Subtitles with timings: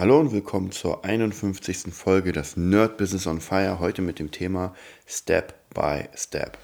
[0.00, 1.92] Hallo und willkommen zur 51.
[1.92, 3.80] Folge des Nerd Business on Fire.
[3.80, 4.74] Heute mit dem Thema
[5.06, 6.56] Step by Step.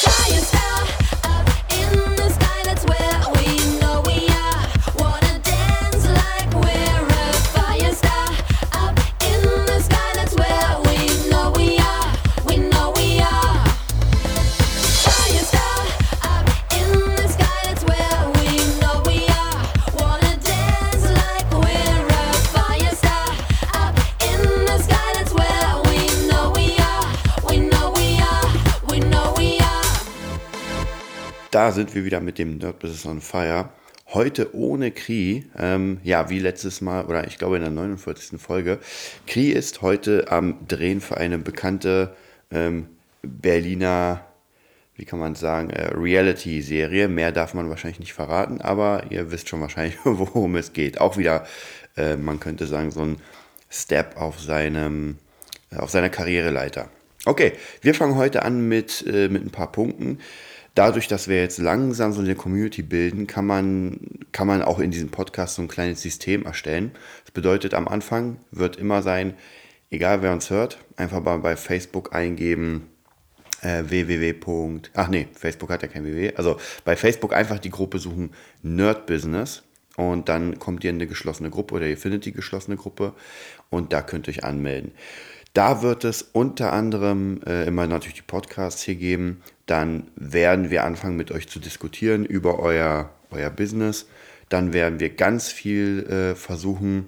[0.00, 1.19] Fire
[31.72, 33.68] Sind wir wieder mit dem Nerd Business on Fire.
[34.12, 38.40] Heute ohne Kri, ähm, ja, wie letztes Mal, oder ich glaube in der 49.
[38.40, 38.80] Folge.
[39.28, 42.16] Kri ist heute am Drehen für eine bekannte
[42.50, 42.88] ähm,
[43.22, 44.24] Berliner,
[44.96, 47.06] wie kann man sagen, äh, Reality-Serie.
[47.06, 51.00] Mehr darf man wahrscheinlich nicht verraten, aber ihr wisst schon wahrscheinlich, worum es geht.
[51.00, 51.46] Auch wieder,
[51.96, 53.16] äh, man könnte sagen, so ein
[53.70, 55.18] Step auf seinem,
[55.70, 56.88] äh, auf seiner Karriereleiter.
[57.26, 60.18] Okay, wir fangen heute an mit, äh, mit ein paar Punkten.
[60.74, 64.00] Dadurch, dass wir jetzt langsam so eine Community bilden, kann man,
[64.32, 66.92] kann man auch in diesem Podcast so ein kleines System erstellen.
[67.24, 69.34] Das bedeutet, am Anfang wird immer sein,
[69.90, 72.88] egal wer uns hört, einfach mal bei Facebook eingeben,
[73.62, 74.80] äh, www.
[74.94, 76.34] Ach nee, Facebook hat ja kein www.
[76.36, 78.30] Also bei Facebook einfach die Gruppe suchen
[78.62, 79.62] Nerd Business
[79.96, 83.12] und dann kommt ihr in eine geschlossene Gruppe oder ihr findet die geschlossene Gruppe
[83.70, 84.92] und da könnt ihr euch anmelden.
[85.52, 89.42] Da wird es unter anderem äh, immer natürlich die Podcasts hier geben.
[89.66, 94.06] Dann werden wir anfangen mit euch zu diskutieren über euer, euer Business.
[94.48, 97.06] Dann werden wir ganz viel äh, versuchen,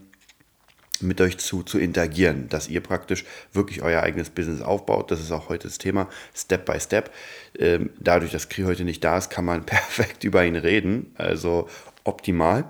[1.03, 5.11] mit euch zu, zu interagieren, dass ihr praktisch wirklich euer eigenes Business aufbaut.
[5.11, 7.11] Das ist auch heute das Thema, Step by Step.
[7.59, 11.69] Ähm, dadurch, dass Kri heute nicht da ist, kann man perfekt über ihn reden, also
[12.05, 12.65] optimal.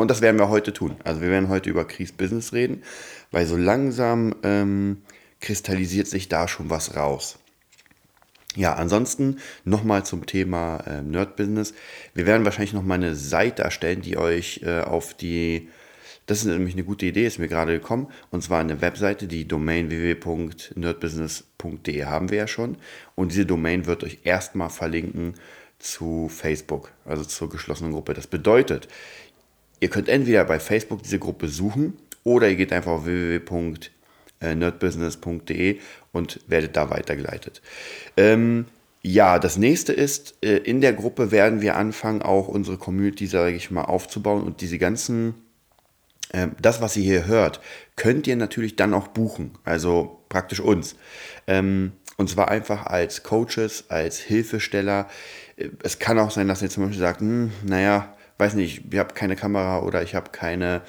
[0.00, 0.96] Und das werden wir heute tun.
[1.04, 2.82] Also wir werden heute über Kris Business reden,
[3.30, 5.02] weil so langsam ähm,
[5.40, 7.38] kristallisiert sich da schon was raus.
[8.56, 11.72] Ja, ansonsten nochmal zum Thema äh, Nerd Business.
[12.14, 15.68] Wir werden wahrscheinlich nochmal eine Seite erstellen, die euch äh, auf die,
[16.26, 19.46] das ist nämlich eine gute Idee, ist mir gerade gekommen, und zwar eine Webseite, die
[19.46, 22.76] Domain www.nerdbusiness.de haben wir ja schon.
[23.14, 25.34] Und diese Domain wird euch erstmal verlinken
[25.78, 28.14] zu Facebook, also zur geschlossenen Gruppe.
[28.14, 28.88] Das bedeutet,
[29.80, 35.78] ihr könnt entweder bei Facebook diese Gruppe suchen oder ihr geht einfach auf www.nerdbusiness.de
[36.12, 37.60] und werdet da weitergeleitet.
[38.16, 38.66] Ähm,
[39.02, 43.56] ja, das nächste ist, äh, in der Gruppe werden wir anfangen, auch unsere Community, sage
[43.56, 45.34] ich mal, aufzubauen und diese ganzen,
[46.32, 47.60] äh, das, was ihr hier hört,
[47.96, 50.96] könnt ihr natürlich dann auch buchen, also praktisch uns.
[51.46, 55.08] Ähm, und zwar einfach als Coaches, als Hilfesteller.
[55.56, 58.98] Äh, Es kann auch sein, dass ihr zum Beispiel sagt, hm, naja, weiß nicht, ich
[58.98, 60.82] habe keine Kamera oder ich habe keine,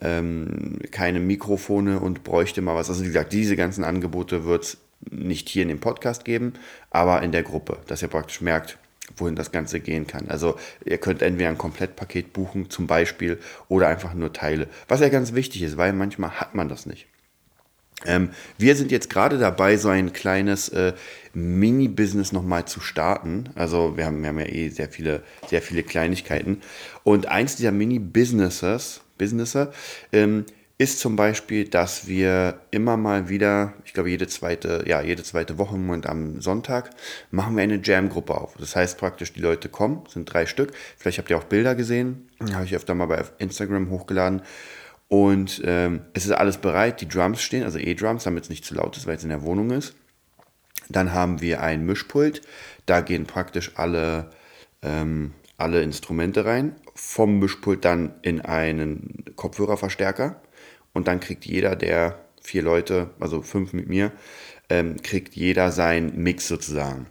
[0.00, 2.88] ähm, keine Mikrofone und bräuchte mal was.
[2.88, 4.78] Also wie gesagt, diese ganzen Angebote wird es
[5.10, 6.54] nicht hier in dem Podcast geben,
[6.90, 8.78] aber in der Gruppe, dass ihr praktisch merkt,
[9.16, 10.28] wohin das Ganze gehen kann.
[10.28, 15.08] Also ihr könnt entweder ein Komplettpaket buchen zum Beispiel oder einfach nur Teile, was ja
[15.08, 17.06] ganz wichtig ist, weil manchmal hat man das nicht.
[18.04, 20.92] Ähm, wir sind jetzt gerade dabei, so ein kleines äh,
[21.32, 23.48] Mini-Business nochmal zu starten.
[23.54, 26.60] Also wir haben, wir haben ja eh sehr viele, sehr viele Kleinigkeiten.
[27.04, 29.68] Und eins dieser Mini-Businesses, Businesses,
[30.12, 30.44] ähm,
[30.78, 35.56] ist zum Beispiel, dass wir immer mal wieder, ich glaube jede zweite, ja, jede zweite
[35.56, 36.90] Woche Moment am Sonntag,
[37.30, 38.56] machen wir eine Jam-Gruppe auf.
[38.58, 40.72] Das heißt praktisch, die Leute kommen, sind drei Stück.
[40.98, 44.42] Vielleicht habt ihr auch Bilder gesehen, habe ich öfter mal bei Instagram hochgeladen.
[45.08, 48.74] Und ähm, es ist alles bereit, die Drums stehen, also E-Drums, damit es nicht zu
[48.74, 49.94] laut ist, weil es in der Wohnung ist.
[50.88, 52.42] Dann haben wir ein Mischpult,
[52.86, 54.30] da gehen praktisch alle,
[54.82, 56.76] ähm, alle Instrumente rein.
[56.94, 60.40] Vom Mischpult dann in einen Kopfhörerverstärker.
[60.92, 64.12] Und dann kriegt jeder der vier Leute, also fünf mit mir,
[64.70, 67.06] ähm, kriegt jeder seinen Mix sozusagen.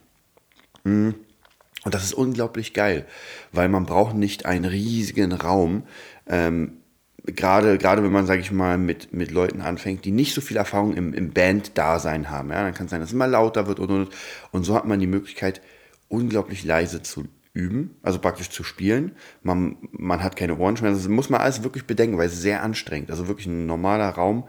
[1.84, 3.06] Und das ist unglaublich geil,
[3.52, 5.84] weil man braucht nicht einen riesigen Raum.
[6.28, 6.78] Ähm,
[7.26, 10.58] gerade, gerade wenn man, sage ich mal, mit, mit Leuten anfängt, die nicht so viel
[10.58, 12.50] Erfahrung im, im Band-Dasein haben.
[12.52, 12.64] Ja?
[12.64, 14.10] Dann kann es sein, dass es immer lauter wird und, und,
[14.52, 15.62] und so hat man die Möglichkeit,
[16.08, 19.14] unglaublich leise zu üben, also praktisch zu spielen.
[19.42, 21.02] Man, man hat keine Ohrenschmerzen.
[21.02, 23.10] Das muss man alles wirklich bedenken, weil es sehr anstrengend.
[23.10, 24.48] Also wirklich ein normaler Raum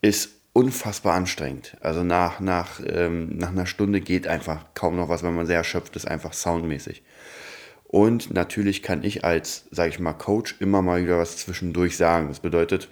[0.00, 1.76] ist unfassbar anstrengend.
[1.80, 5.58] Also nach, nach, ähm, nach einer Stunde geht einfach kaum noch was, wenn man sehr
[5.58, 7.02] erschöpft ist, einfach soundmäßig.
[7.92, 12.28] Und natürlich kann ich als, sage ich mal, Coach immer mal wieder was zwischendurch sagen.
[12.28, 12.88] Das bedeutet,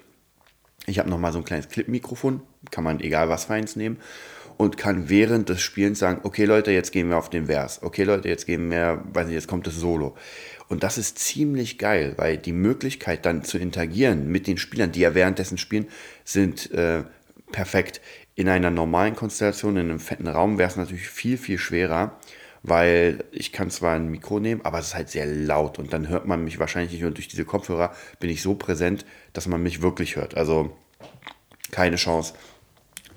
[0.86, 2.42] ich habe nochmal so ein kleines Clip-Mikrofon,
[2.72, 3.98] kann man egal was feins nehmen.
[4.58, 7.80] und kann während des Spielens sagen, okay Leute, jetzt gehen wir auf den Vers.
[7.82, 10.16] Okay Leute, jetzt gehen wir, weiß nicht, jetzt kommt das Solo.
[10.68, 15.00] Und das ist ziemlich geil, weil die Möglichkeit dann zu interagieren mit den Spielern, die
[15.00, 15.86] ja währenddessen spielen,
[16.24, 17.04] sind äh,
[17.52, 18.00] perfekt.
[18.34, 22.18] In einer normalen Konstellation, in einem fetten Raum wäre es natürlich viel, viel schwerer,
[22.62, 26.08] weil ich kann zwar ein Mikro nehmen, aber es ist halt sehr laut und dann
[26.08, 29.62] hört man mich wahrscheinlich nicht und durch diese Kopfhörer bin ich so präsent, dass man
[29.62, 30.36] mich wirklich hört.
[30.36, 30.76] Also
[31.70, 32.34] keine Chance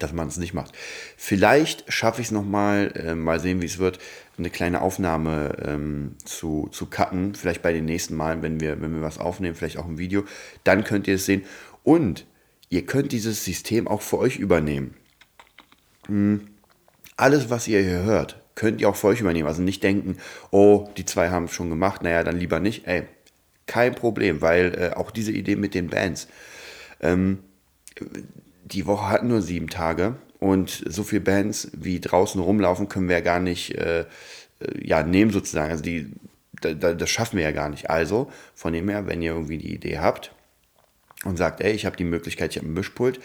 [0.01, 0.73] dass man es nicht macht.
[1.17, 3.99] Vielleicht schaffe ich es nochmal, äh, mal sehen, wie es wird,
[4.37, 7.35] eine kleine Aufnahme ähm, zu, zu cutten.
[7.35, 10.23] Vielleicht bei den nächsten Malen, wenn wir, wenn wir was aufnehmen, vielleicht auch ein Video.
[10.63, 11.43] Dann könnt ihr es sehen.
[11.83, 12.25] Und
[12.69, 14.95] ihr könnt dieses System auch für euch übernehmen.
[16.07, 16.47] Hm.
[17.17, 19.47] Alles, was ihr hier hört, könnt ihr auch für euch übernehmen.
[19.47, 20.17] Also nicht denken,
[20.51, 22.85] oh, die zwei haben es schon gemacht, naja, dann lieber nicht.
[22.85, 23.07] Ey,
[23.65, 26.27] kein Problem, weil äh, auch diese Idee mit den Bands.
[26.99, 27.39] Ähm,
[28.63, 33.15] die Woche hat nur sieben Tage und so viele Bands wie draußen rumlaufen können wir
[33.15, 34.05] ja gar nicht äh, äh
[34.79, 35.71] ja, nehmen sozusagen.
[35.71, 36.11] Also die,
[36.61, 37.89] da, das schaffen wir ja gar nicht.
[37.89, 40.35] Also von dem her, wenn ihr irgendwie die Idee habt
[41.25, 43.19] und sagt, ey, ich habe die Möglichkeit, ich habe ein Mischpult,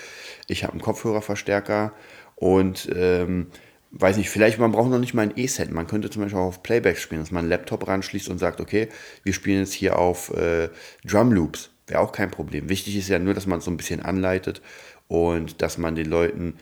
[0.47, 1.93] ich habe einen Kopfhörerverstärker
[2.37, 3.49] und ähm,
[3.93, 5.71] weiß nicht, vielleicht man braucht noch nicht mal ein E-Set.
[5.71, 8.61] Man könnte zum Beispiel auch auf Playback spielen, dass man einen Laptop ranschließt und sagt,
[8.61, 8.89] okay,
[9.23, 10.69] wir spielen jetzt hier auf äh,
[11.05, 11.71] Drum Loops.
[11.87, 12.69] Wäre auch kein Problem.
[12.69, 14.61] Wichtig ist ja nur, dass man es so ein bisschen anleitet
[15.09, 16.55] und dass man den Leuten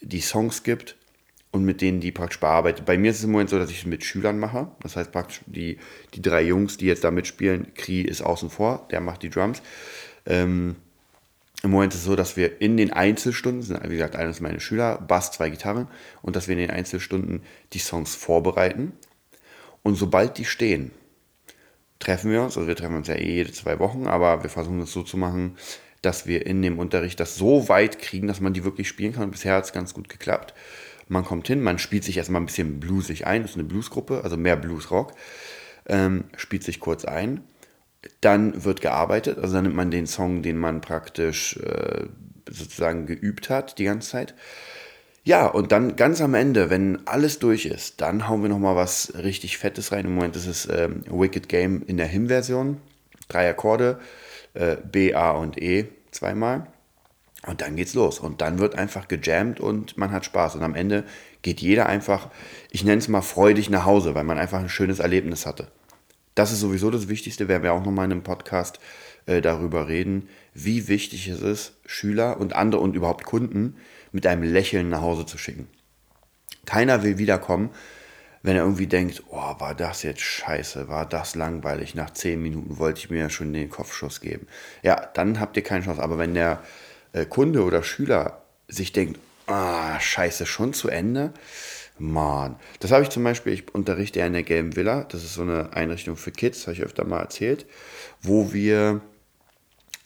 [0.00, 0.96] die Songs gibt
[1.52, 2.84] und mit denen die praktisch bearbeitet.
[2.84, 4.68] Bei mir ist es im Moment so, dass ich es mit Schülern mache.
[4.80, 5.78] Das heißt praktisch die,
[6.14, 9.62] die drei Jungs, die jetzt da mitspielen, Kri ist außen vor, der macht die Drums.
[10.26, 10.76] Ähm,
[11.62, 14.58] Im Moment ist es so, dass wir in den Einzelstunden, sind, wie gesagt, eines meiner
[14.58, 15.86] Schüler, Bass, zwei Gitarren,
[16.20, 17.42] und dass wir in den Einzelstunden
[17.72, 18.92] die Songs vorbereiten.
[19.82, 20.90] Und sobald die stehen,
[22.00, 24.80] treffen wir uns, also wir treffen uns ja eh jede zwei Wochen, aber wir versuchen
[24.80, 25.56] es so zu machen,
[26.02, 29.30] dass wir in dem Unterricht das so weit kriegen, dass man die wirklich spielen kann.
[29.30, 30.52] bisher hat es ganz gut geklappt.
[31.08, 34.22] Man kommt hin, man spielt sich erstmal ein bisschen bluesig ein, das ist eine Bluesgruppe,
[34.24, 35.12] also mehr Bluesrock,
[35.86, 37.44] ähm, spielt sich kurz ein.
[38.20, 42.06] Dann wird gearbeitet, also dann nimmt man den Song, den man praktisch äh,
[42.50, 44.34] sozusagen geübt hat die ganze Zeit.
[45.24, 49.12] Ja, und dann ganz am Ende, wenn alles durch ist, dann hauen wir nochmal was
[49.22, 50.04] richtig Fettes rein.
[50.04, 52.78] Im Moment ist es ähm, Wicked Game in der Him-Version.
[53.28, 54.00] Drei Akkorde,
[54.54, 56.66] äh, B, A und E zweimal.
[57.46, 58.18] Und dann geht's los.
[58.18, 60.56] Und dann wird einfach gejammt und man hat Spaß.
[60.56, 61.04] Und am Ende
[61.42, 62.28] geht jeder einfach,
[62.70, 65.68] ich nenne es mal freudig nach Hause, weil man einfach ein schönes Erlebnis hatte.
[66.34, 68.78] Das ist sowieso das Wichtigste, werden wir auch nochmal in einem Podcast
[69.26, 73.76] äh, darüber reden, wie wichtig es ist, Schüler und andere und überhaupt Kunden
[74.12, 75.68] mit einem Lächeln nach Hause zu schicken.
[76.64, 77.70] Keiner will wiederkommen,
[78.42, 82.78] wenn er irgendwie denkt, oh, war das jetzt scheiße, war das langweilig, nach zehn Minuten
[82.78, 84.46] wollte ich mir ja schon den Kopfschuss geben.
[84.82, 86.02] Ja, dann habt ihr keine Chance.
[86.02, 86.62] Aber wenn der
[87.12, 91.32] äh, Kunde oder Schüler sich denkt, ah, scheiße, schon zu Ende,
[92.02, 92.56] Mann.
[92.80, 95.42] Das habe ich zum Beispiel, ich unterrichte ja in der Gelben Villa, das ist so
[95.42, 97.66] eine Einrichtung für Kids, habe ich öfter mal erzählt,
[98.22, 99.00] wo wir,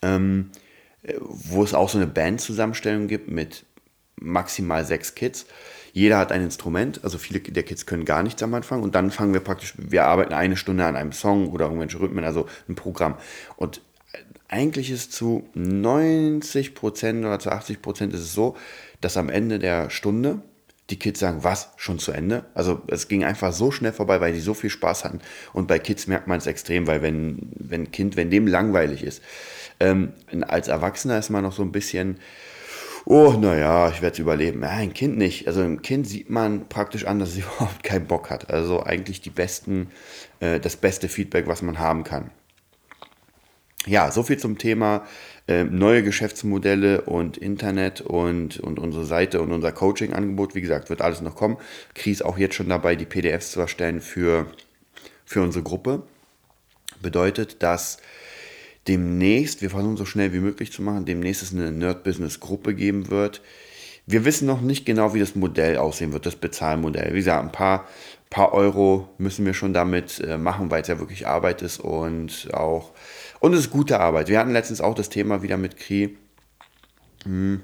[0.01, 0.51] ähm,
[1.03, 3.65] äh, wo es auch so eine Bandzusammenstellung gibt mit
[4.19, 5.45] maximal sechs Kids
[5.97, 9.09] jeder hat ein Instrument, also viele der Kids können gar nichts am Anfang und dann
[9.09, 12.75] fangen wir praktisch, wir arbeiten eine Stunde an einem Song oder irgendwelche Rhythmen, also ein
[12.75, 13.15] Programm.
[13.55, 13.81] Und
[14.47, 18.55] eigentlich ist zu 90 Prozent oder zu 80 Prozent ist es so,
[19.01, 20.43] dass am Ende der Stunde
[20.89, 22.45] die Kids sagen, was, schon zu Ende?
[22.53, 25.19] Also es ging einfach so schnell vorbei, weil die so viel Spaß hatten.
[25.53, 29.21] Und bei Kids merkt man es extrem, weil wenn, wenn Kind, wenn dem langweilig ist,
[29.79, 30.13] ähm,
[30.47, 32.19] als Erwachsener ist man noch so ein bisschen,
[33.05, 34.63] oh, naja, ich werde es überleben.
[34.63, 35.47] Ja, ein Kind nicht.
[35.47, 38.49] Also ein Kind sieht man praktisch an, dass es überhaupt keinen Bock hat.
[38.49, 39.89] Also eigentlich die besten,
[40.39, 42.31] äh, das beste Feedback, was man haben kann.
[43.85, 45.05] Ja, so viel zum Thema
[45.47, 50.55] äh, neue Geschäftsmodelle und Internet und, und unsere Seite und unser Coaching-Angebot.
[50.55, 51.57] Wie gesagt, wird alles noch kommen.
[51.95, 54.47] Kries auch jetzt schon dabei, die PDFs zu erstellen für,
[55.25, 56.03] für unsere Gruppe.
[57.01, 57.97] Bedeutet, dass
[58.87, 63.41] demnächst, wir versuchen so schnell wie möglich zu machen, demnächst es eine Nerd-Business-Gruppe geben wird.
[64.05, 67.11] Wir wissen noch nicht genau, wie das Modell aussehen wird, das Bezahlmodell.
[67.11, 67.87] Wie gesagt, ein paar,
[68.29, 72.49] paar Euro müssen wir schon damit äh, machen, weil es ja wirklich Arbeit ist und
[72.53, 72.91] auch,
[73.39, 74.27] und es ist gute Arbeit.
[74.27, 76.17] Wir hatten letztens auch das Thema wieder mit Kri.
[77.23, 77.63] Hm.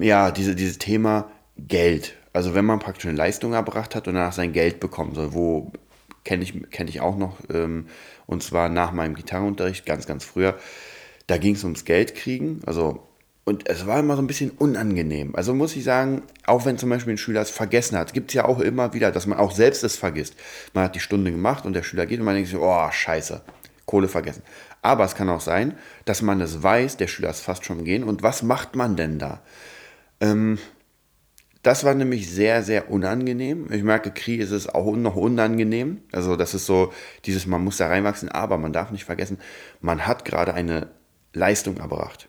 [0.00, 2.16] Ja, diese, dieses Thema Geld.
[2.32, 5.72] Also wenn man praktisch eine Leistung erbracht hat und danach sein Geld bekommen soll, wo
[6.24, 7.86] kenne ich, kenn ich auch noch, ähm,
[8.26, 10.58] und zwar nach meinem Gitarrenunterricht, ganz, ganz früher.
[11.26, 13.06] Da ging es ums Geld kriegen, also
[13.44, 15.34] und es war immer so ein bisschen unangenehm.
[15.34, 18.34] Also muss ich sagen, auch wenn zum Beispiel ein Schüler es vergessen hat, gibt es
[18.34, 20.36] ja auch immer wieder, dass man auch selbst es vergisst.
[20.72, 23.40] Man hat die Stunde gemacht und der Schüler geht und man denkt sich, oh, scheiße,
[23.90, 24.44] Kohle vergessen.
[24.82, 28.04] Aber es kann auch sein, dass man es weiß, der Schüler ist fast schon gehen.
[28.04, 29.42] Und was macht man denn da?
[30.20, 30.58] Ähm,
[31.64, 33.70] das war nämlich sehr, sehr unangenehm.
[33.72, 36.02] Ich merke, Kri ist es auch noch unangenehm.
[36.12, 36.92] Also das ist so
[37.24, 39.38] dieses, man muss da reinwachsen, aber man darf nicht vergessen,
[39.80, 40.90] man hat gerade eine
[41.32, 42.28] Leistung erbracht.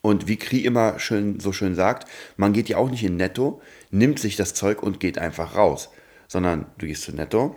[0.00, 3.62] Und wie Kri immer schön, so schön sagt, man geht ja auch nicht in Netto,
[3.92, 5.90] nimmt sich das Zeug und geht einfach raus.
[6.26, 7.54] Sondern du gehst zu Netto,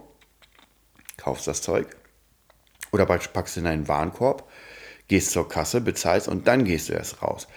[1.17, 1.87] kaufst das Zeug
[3.01, 4.47] oder packst in einen Warenkorb,
[5.07, 7.47] gehst zur Kasse, bezahlst und dann gehst du erst raus.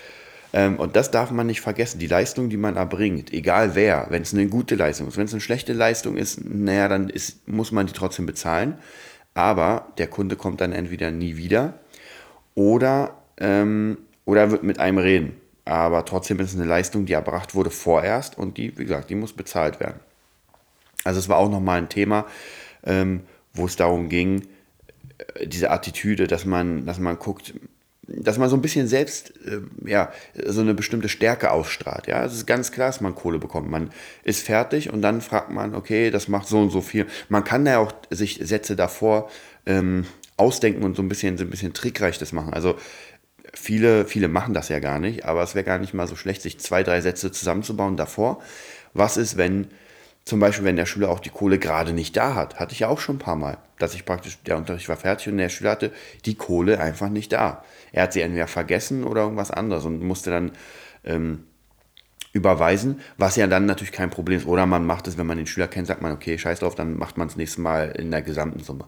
[0.52, 1.98] Ähm, und das darf man nicht vergessen.
[1.98, 5.32] Die Leistung, die man erbringt, egal wer, wenn es eine gute Leistung ist, wenn es
[5.32, 8.78] eine schlechte Leistung ist, naja, dann ist, muss man die trotzdem bezahlen.
[9.34, 11.74] Aber der Kunde kommt dann entweder nie wieder
[12.54, 15.40] oder, ähm, oder wird mit einem reden.
[15.64, 19.14] Aber trotzdem ist es eine Leistung, die erbracht wurde vorerst und die, wie gesagt, die
[19.14, 20.00] muss bezahlt werden.
[21.04, 22.26] Also es war auch nochmal ein Thema,
[22.84, 23.20] ähm,
[23.54, 24.48] wo es darum ging,
[25.44, 27.54] diese Attitüde, dass man, dass man guckt,
[28.06, 30.12] dass man so ein bisschen selbst äh, ja,
[30.46, 32.06] so eine bestimmte Stärke ausstrahlt.
[32.06, 33.70] Ja, es ist ganz klar, dass man Kohle bekommt.
[33.70, 33.90] Man
[34.24, 37.06] ist fertig und dann fragt man, okay, das macht so und so viel.
[37.28, 39.30] Man kann da auch sich Sätze davor
[39.66, 42.52] ähm, ausdenken und so ein bisschen, so ein bisschen trickreich das machen.
[42.52, 42.76] Also
[43.54, 46.42] viele, viele machen das ja gar nicht, aber es wäre gar nicht mal so schlecht,
[46.42, 48.42] sich zwei, drei Sätze zusammenzubauen davor.
[48.92, 49.68] Was ist, wenn
[50.30, 52.88] zum Beispiel, wenn der Schüler auch die Kohle gerade nicht da hat, hatte ich ja
[52.88, 55.72] auch schon ein paar Mal, dass ich praktisch, der Unterricht war fertig und der Schüler
[55.72, 55.92] hatte
[56.24, 57.64] die Kohle einfach nicht da.
[57.90, 60.52] Er hat sie entweder vergessen oder irgendwas anderes und musste dann
[61.04, 61.44] ähm,
[62.32, 64.46] überweisen, was ja dann natürlich kein Problem ist.
[64.46, 66.96] Oder man macht es, wenn man den Schüler kennt, sagt man, okay, scheiß drauf, dann
[66.96, 68.84] macht man es nächstes Mal in der gesamten Summe.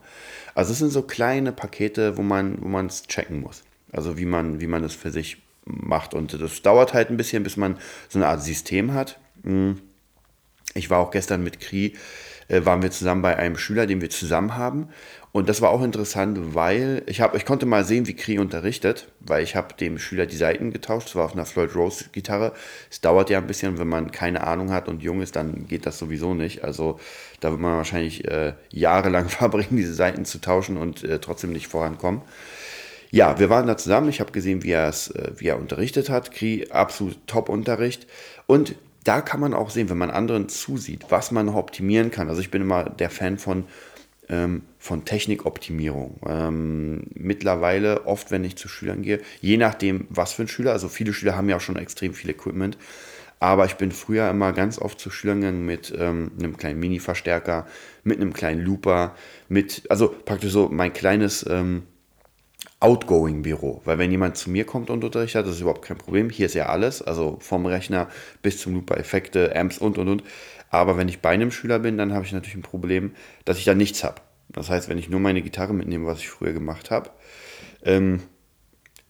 [0.55, 3.65] Also es sind so kleine Pakete, wo man wo es checken muss.
[3.91, 6.15] Also wie man, wie man es für sich macht.
[6.15, 9.19] Und das dauert halt ein bisschen, bis man so eine Art System hat.
[9.43, 9.81] Hm.
[10.75, 11.95] Ich war auch gestern mit Kri,
[12.49, 14.89] äh, waren wir zusammen bei einem Schüler, den wir zusammen haben.
[15.33, 19.09] Und das war auch interessant, weil ich, hab, ich konnte mal sehen, wie Kri unterrichtet,
[19.21, 21.09] weil ich habe dem Schüler die Seiten getauscht.
[21.09, 22.53] Das war auf einer Floyd Rose Gitarre.
[22.91, 25.87] Es dauert ja ein bisschen, wenn man keine Ahnung hat und jung ist, dann geht
[25.87, 26.65] das sowieso nicht.
[26.65, 27.01] Also
[27.41, 31.69] da wird man wahrscheinlich äh, jahrelang verbringen, diese Seiten zu tauschen und äh, trotzdem nicht
[31.69, 32.21] vorankommen.
[33.11, 34.11] Ja, wir waren da zusammen.
[34.11, 34.93] Ich habe gesehen, wie, äh,
[35.37, 36.31] wie er unterrichtet hat.
[36.31, 38.07] Kri, absolut Top-Unterricht.
[38.47, 42.29] Und da kann man auch sehen, wenn man anderen zusieht, was man noch optimieren kann.
[42.29, 43.65] Also ich bin immer der Fan von,
[44.29, 46.21] ähm, von Technikoptimierung.
[46.27, 50.89] Ähm, mittlerweile, oft wenn ich zu Schülern gehe, je nachdem, was für ein Schüler, also
[50.89, 52.79] viele Schüler haben ja auch schon extrem viel Equipment,
[53.41, 57.67] aber ich bin früher immer ganz oft zu Schülern gegangen mit ähm, einem kleinen Mini-Verstärker,
[58.05, 59.17] mit einem kleinen Looper,
[59.49, 61.83] mit, also praktisch so mein kleines ähm,
[62.81, 63.83] Outgoing-Büro.
[63.85, 66.31] Weil wenn jemand zu mir kommt und Unterricht hat, das ist überhaupt kein Problem.
[66.31, 68.09] Hier ist ja alles, also vom Rechner
[68.43, 70.25] bis zum Looper, Effekte, Amps und und und.
[70.71, 73.15] Aber wenn ich bei einem Schüler bin, dann habe ich natürlich ein Problem,
[73.45, 74.21] dass ich da nichts habe.
[74.49, 77.11] Das heißt, wenn ich nur meine Gitarre mitnehme, was ich früher gemacht habe,
[77.85, 78.23] ähm,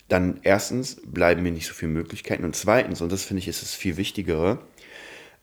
[0.09, 3.63] dann erstens bleiben mir nicht so viele Möglichkeiten und zweitens, und das finde ich ist
[3.63, 4.59] das viel Wichtigere,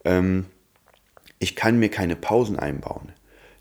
[0.06, 0.46] ähm,
[1.39, 3.12] ich kann mir keine Pausen einbauen.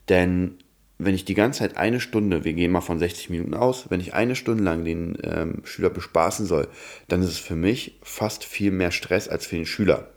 [0.08, 0.58] Denn
[0.98, 4.00] wenn ich die ganze Zeit eine Stunde, wir gehen mal von 60 Minuten aus, wenn
[4.00, 6.68] ich eine Stunde lang den ähm, Schüler bespaßen soll,
[7.06, 10.10] dann ist es für mich fast viel mehr Stress als für den Schüler.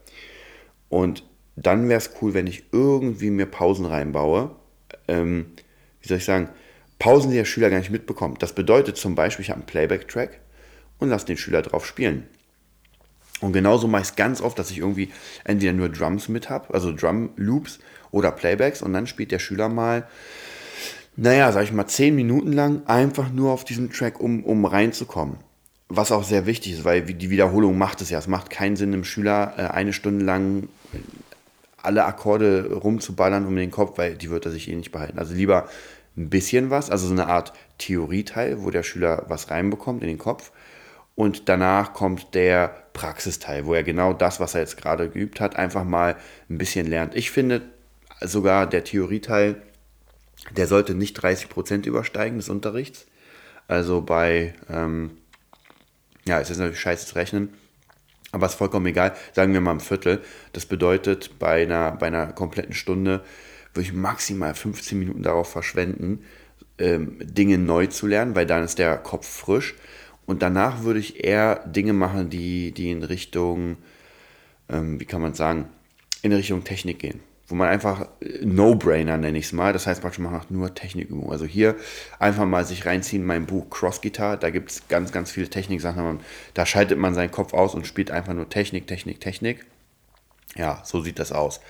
[0.90, 1.24] Und
[1.56, 4.56] dann wäre es cool, wenn ich irgendwie mir Pausen reinbaue.
[5.08, 5.52] Ähm,
[6.02, 6.50] wie soll ich sagen?
[6.98, 8.42] Pausen, die der Schüler gar nicht mitbekommt.
[8.42, 10.40] Das bedeutet zum Beispiel, ich habe einen Playback-Track
[10.98, 12.28] und lasse den Schüler drauf spielen.
[13.42, 15.12] Und genauso mache ich es ganz oft, dass ich irgendwie
[15.44, 17.80] entweder nur Drums mit habe, also Drum-Loops
[18.12, 20.08] oder Playbacks und dann spielt der Schüler mal
[21.16, 25.38] naja, sag ich mal, zehn Minuten lang einfach nur auf diesem Track, um, um reinzukommen.
[25.90, 28.20] Was auch sehr wichtig ist, weil die Wiederholung macht es ja.
[28.20, 30.70] Es macht keinen Sinn, einem Schüler äh, eine Stunde lang
[31.84, 35.20] alle Akkorde rumzuballern um den Kopf, weil die wird er sich eh nicht behalten.
[35.20, 35.68] Also lieber
[36.16, 40.18] ein bisschen was, also so eine Art Theorieteil, wo der Schüler was reinbekommt in den
[40.18, 40.52] Kopf.
[41.16, 45.56] Und danach kommt der Praxisteil, wo er genau das, was er jetzt gerade geübt hat,
[45.56, 46.16] einfach mal
[46.50, 47.16] ein bisschen lernt.
[47.16, 47.62] Ich finde
[48.22, 49.62] sogar der Theorieteil
[50.58, 53.08] der sollte nicht 30 Prozent übersteigen des Unterrichts.
[53.68, 55.12] Also bei, ähm,
[56.26, 57.54] ja, es ist natürlich scheiße zu rechnen,
[58.32, 59.16] aber es ist vollkommen egal.
[59.34, 60.22] Sagen wir mal ein Viertel.
[60.54, 63.24] Das bedeutet, bei einer, bei einer kompletten Stunde
[63.74, 66.24] würde ich maximal 15 Minuten darauf verschwenden,
[66.78, 69.76] ähm, Dinge neu zu lernen, weil dann ist der Kopf frisch.
[70.26, 73.78] Und danach würde ich eher Dinge machen, die, die in Richtung,
[74.70, 75.70] ähm, wie kann man sagen,
[76.22, 79.74] in Richtung Technik gehen wo man einfach äh, No-Brainer nenne ich es mal.
[79.74, 81.32] Das heißt praktisch, man macht nur Technikübungen.
[81.32, 81.76] Also hier
[82.18, 84.38] einfach mal sich reinziehen, mein Buch Cross Guitar.
[84.38, 86.20] Da gibt es ganz, ganz viele Techniksachen.
[86.54, 89.66] Da schaltet man seinen Kopf aus und spielt einfach nur Technik, Technik, Technik.
[90.56, 91.62] Ja, so sieht das aus.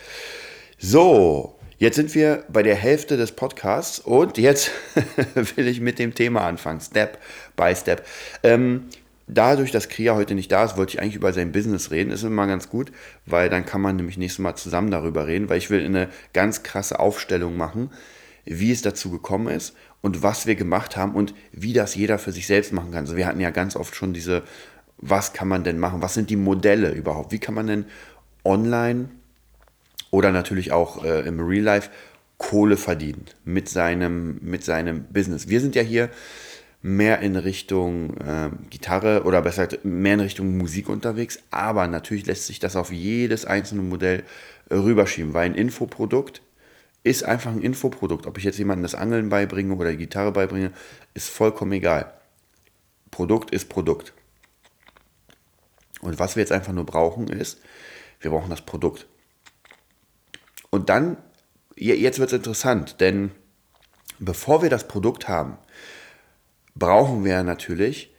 [0.77, 4.71] So, jetzt sind wir bei der Hälfte des Podcasts und jetzt
[5.55, 6.81] will ich mit dem Thema anfangen.
[6.81, 7.19] Step
[7.55, 8.05] by Step.
[8.43, 8.85] Ähm,
[9.31, 12.11] dadurch, dass Kria heute nicht da ist, wollte ich eigentlich über sein Business reden.
[12.11, 12.91] Ist immer ganz gut,
[13.25, 16.63] weil dann kann man nämlich nächstes Mal zusammen darüber reden, weil ich will eine ganz
[16.63, 17.89] krasse Aufstellung machen,
[18.45, 22.31] wie es dazu gekommen ist und was wir gemacht haben und wie das jeder für
[22.31, 23.05] sich selbst machen kann.
[23.05, 24.43] Also wir hatten ja ganz oft schon diese,
[24.97, 26.01] was kann man denn machen?
[26.01, 27.31] Was sind die Modelle überhaupt?
[27.31, 27.85] Wie kann man denn
[28.43, 29.09] online
[30.11, 31.89] oder natürlich auch äh, im Real Life
[32.37, 35.47] Kohle verdienen mit seinem, mit seinem Business?
[35.47, 36.09] Wir sind ja hier
[36.81, 42.25] mehr in Richtung ähm, Gitarre oder besser gesagt mehr in Richtung Musik unterwegs, aber natürlich
[42.25, 44.23] lässt sich das auf jedes einzelne Modell
[44.69, 46.41] äh, rüberschieben, weil ein Infoprodukt
[47.03, 48.27] ist einfach ein Infoprodukt.
[48.27, 50.71] Ob ich jetzt jemandem das Angeln beibringe oder die Gitarre beibringe,
[51.13, 52.13] ist vollkommen egal.
[53.09, 54.13] Produkt ist Produkt.
[56.01, 57.59] Und was wir jetzt einfach nur brauchen ist,
[58.19, 59.07] wir brauchen das Produkt.
[60.69, 61.17] Und dann,
[61.75, 63.31] je- jetzt wird es interessant, denn
[64.19, 65.57] bevor wir das Produkt haben,
[66.75, 68.13] brauchen wir natürlich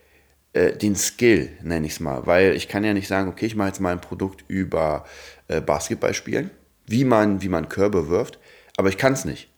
[0.52, 2.26] äh, den Skill, nenne ich es mal.
[2.26, 5.04] Weil ich kann ja nicht sagen, okay, ich mache jetzt mal ein Produkt über
[5.48, 6.50] äh, Basketball spielen,
[6.86, 8.38] wie man, wie man Körbe wirft,
[8.76, 9.48] aber ich kann es nicht.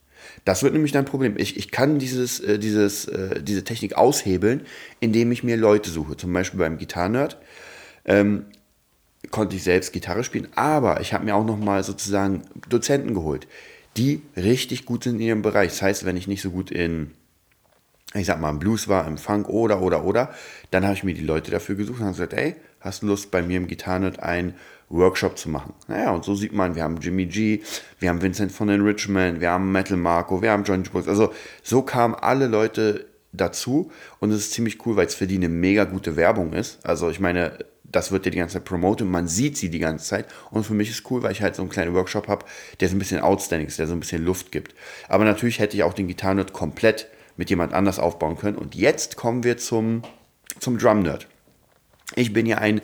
[0.45, 1.35] Das wird nämlich dein Problem.
[1.37, 4.63] Ich, ich kann dieses, äh, dieses, äh, diese Technik aushebeln,
[5.01, 6.17] indem ich mir Leute suche.
[6.17, 7.39] Zum Beispiel beim Gitarrenerd
[9.31, 13.47] konnte ich selbst Gitarre spielen, aber ich habe mir auch nochmal sozusagen Dozenten geholt,
[13.97, 15.71] die richtig gut sind in ihrem Bereich.
[15.71, 17.13] Das heißt, wenn ich nicht so gut in,
[18.15, 20.33] ich sag mal, im Blues war, im Funk oder, oder, oder,
[20.71, 23.31] dann habe ich mir die Leute dafür gesucht und habe gesagt, ey, hast du Lust,
[23.31, 24.55] bei mir im Gitarrenerd einen
[24.89, 25.75] Workshop zu machen?
[25.89, 27.61] Naja, und so sieht man, wir haben Jimmy G,
[27.99, 31.09] wir haben Vincent von den Richmond, wir haben Metal Marco, wir haben John Brooks.
[31.09, 33.91] Also so kamen alle Leute dazu
[34.21, 36.85] und es ist ziemlich cool, weil es für die eine mega gute Werbung ist.
[36.87, 40.05] Also ich meine, das wird ja die ganze Zeit promotet man sieht sie die ganze
[40.05, 40.27] Zeit.
[40.51, 42.45] Und für mich ist cool, weil ich halt so einen kleinen Workshop habe,
[42.81, 44.75] der so ein bisschen outstanding ist, der so ein bisschen Luft gibt.
[45.09, 48.57] Aber natürlich hätte ich auch den Gitarrenerd komplett mit jemand anders aufbauen können.
[48.57, 50.03] Und jetzt kommen wir zum,
[50.61, 51.27] zum Drum-Nerd.
[52.15, 52.81] Ich bin ja ein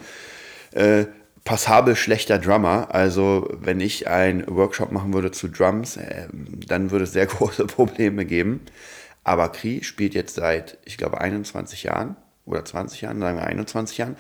[0.73, 1.07] äh,
[1.45, 2.89] passabel schlechter Drummer.
[2.95, 7.67] Also wenn ich einen Workshop machen würde zu Drums, äh, dann würde es sehr große
[7.67, 8.61] Probleme geben.
[9.25, 12.17] Aber Kri spielt jetzt seit, ich glaube, 21 Jahren
[12.47, 14.17] oder 20 Jahren, sagen wir 21 Jahren,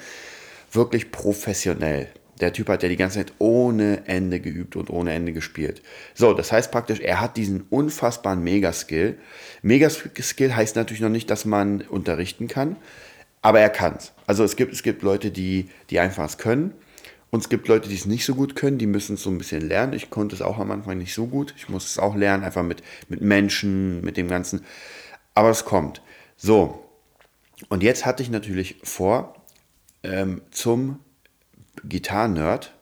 [0.72, 2.08] wirklich professionell.
[2.40, 5.82] Der Typ hat ja die ganze Zeit ohne Ende geübt und ohne Ende gespielt.
[6.14, 9.18] So, das heißt praktisch, er hat diesen unfassbaren Megaskill.
[9.62, 12.76] Megaskill heißt natürlich noch nicht, dass man unterrichten kann,
[13.42, 14.12] aber er kann es.
[14.26, 16.72] Also es gibt, es gibt Leute, die, die einfach es können.
[17.30, 19.38] Und es gibt Leute, die es nicht so gut können, die müssen es so ein
[19.38, 19.92] bisschen lernen.
[19.92, 21.54] Ich konnte es auch am Anfang nicht so gut.
[21.56, 24.64] Ich musste es auch lernen, einfach mit, mit Menschen, mit dem Ganzen.
[25.34, 26.02] Aber es kommt.
[26.36, 26.90] So,
[27.68, 29.34] und jetzt hatte ich natürlich vor,
[30.02, 30.98] ähm, zum
[31.84, 32.72] Gitarrennerd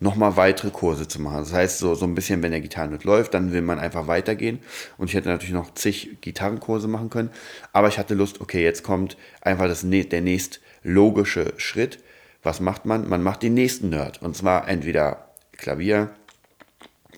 [0.00, 1.38] nochmal weitere Kurse zu machen.
[1.38, 4.60] Das heißt, so, so ein bisschen, wenn der Gitarrennerd läuft, dann will man einfach weitergehen.
[4.96, 7.30] Und ich hätte natürlich noch zig Gitarrenkurse machen können.
[7.72, 11.98] Aber ich hatte Lust, okay, jetzt kommt einfach das, der nächst logische Schritt.
[12.42, 13.08] Was macht man?
[13.08, 14.22] Man macht den nächsten Nerd.
[14.22, 16.10] Und zwar entweder Klavier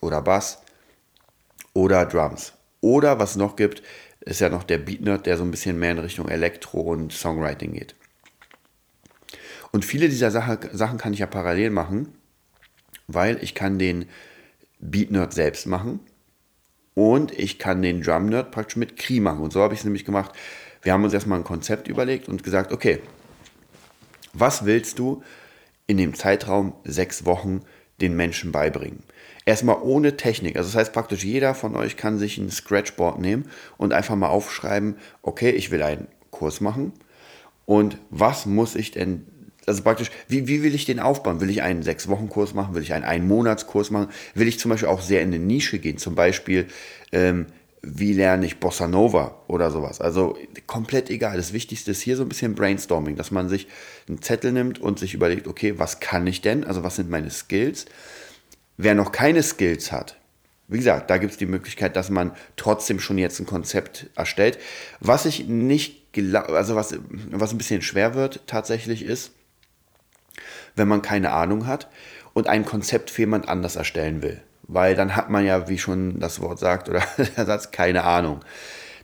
[0.01, 0.63] oder Bass
[1.75, 2.55] oder Drums.
[2.81, 3.83] Oder was es noch gibt,
[4.21, 7.13] ist ja noch der Beat Nerd, der so ein bisschen mehr in Richtung Elektro und
[7.13, 7.95] Songwriting geht.
[9.73, 12.09] Und viele dieser Sache, Sachen kann ich ja parallel machen,
[13.07, 14.07] weil ich kann den
[14.81, 16.01] Beat Nerd selbst machen
[16.95, 19.41] und ich kann den Drum Nerd praktisch mit Kri machen.
[19.41, 20.33] Und so habe ich es nämlich gemacht.
[20.83, 23.01] Wir haben uns erstmal ein Konzept überlegt und gesagt, okay,
[24.33, 25.23] was willst du
[25.87, 27.63] in dem Zeitraum sechs Wochen
[28.01, 29.03] den Menschen beibringen?
[29.45, 30.57] Erstmal ohne Technik.
[30.57, 34.29] Also das heißt praktisch, jeder von euch kann sich ein Scratchboard nehmen und einfach mal
[34.29, 36.93] aufschreiben, okay, ich will einen Kurs machen.
[37.67, 39.27] Und was muss ich denn,
[39.67, 41.41] also praktisch, wie, wie will ich den aufbauen?
[41.41, 42.75] Will ich einen Sechs-Wochen-Kurs machen?
[42.75, 44.09] Will ich einen Ein-Monats-Kurs machen?
[44.35, 45.99] Will ich zum Beispiel auch sehr in eine Nische gehen?
[45.99, 46.67] Zum Beispiel,
[47.13, 47.47] ähm,
[47.83, 50.01] wie lerne ich Bossa Nova oder sowas?
[50.01, 51.37] Also komplett egal.
[51.37, 53.69] Das Wichtigste ist hier so ein bisschen Brainstorming, dass man sich
[54.09, 56.65] einen Zettel nimmt und sich überlegt, okay, was kann ich denn?
[56.65, 57.87] Also was sind meine Skills?
[58.77, 60.17] Wer noch keine Skills hat,
[60.69, 64.59] wie gesagt, da gibt es die Möglichkeit, dass man trotzdem schon jetzt ein Konzept erstellt.
[65.01, 66.01] Was ich nicht
[66.35, 66.95] also was,
[67.31, 69.33] was ein bisschen schwer wird tatsächlich ist,
[70.77, 71.89] wenn man keine Ahnung hat
[72.33, 74.41] und ein Konzept für jemand anders erstellen will.
[74.63, 77.03] Weil dann hat man ja, wie schon das Wort sagt oder
[77.37, 78.41] der Satz, keine Ahnung.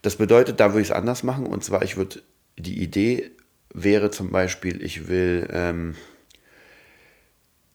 [0.03, 1.47] Das bedeutet, da würde ich es anders machen.
[1.47, 2.23] Und zwar, ich würde,
[2.57, 3.33] die Idee
[3.75, 5.97] wäre zum Beispiel, ich will, ähm,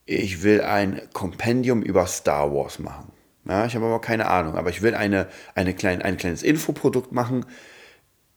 [0.06, 3.12] ich will ein Kompendium über Star Wars machen.
[3.46, 7.12] Ja, ich habe aber keine Ahnung, aber ich will eine, eine klein, ein kleines Infoprodukt
[7.12, 7.46] machen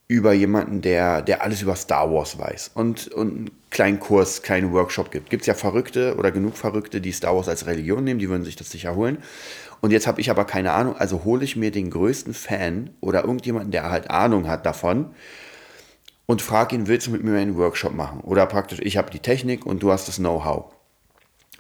[0.07, 4.73] über jemanden, der, der alles über Star Wars weiß und, und einen kleinen Kurs, kleinen
[4.73, 5.31] Workshop gibt.
[5.31, 8.45] Gibt es ja Verrückte oder genug Verrückte, die Star Wars als Religion nehmen, die würden
[8.45, 9.19] sich das sicher holen.
[9.81, 13.25] Und jetzt habe ich aber keine Ahnung, also hole ich mir den größten Fan oder
[13.25, 15.14] irgendjemanden, der halt Ahnung hat davon
[16.27, 18.21] und frag ihn, willst du mit mir einen Workshop machen?
[18.21, 20.73] Oder praktisch, ich habe die Technik und du hast das Know-how.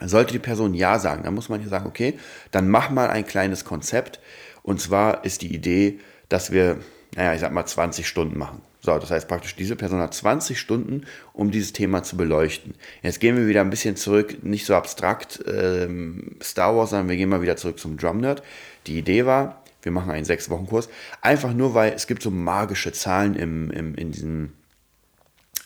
[0.00, 2.18] Sollte die Person Ja sagen, dann muss man hier sagen, okay,
[2.50, 4.20] dann mach mal ein kleines Konzept.
[4.62, 6.78] Und zwar ist die Idee, dass wir,
[7.16, 8.60] naja, ich sag mal 20 Stunden machen.
[8.80, 12.74] So, das heißt praktisch, diese Person hat 20 Stunden, um dieses Thema zu beleuchten.
[13.02, 17.16] Jetzt gehen wir wieder ein bisschen zurück, nicht so abstrakt ähm, Star Wars, sondern wir
[17.16, 18.42] gehen mal wieder zurück zum Drum Nerd.
[18.86, 20.90] Die Idee war, wir machen einen sechs Wochen Kurs,
[21.22, 24.52] einfach nur, weil es gibt so magische Zahlen im, im, in diesem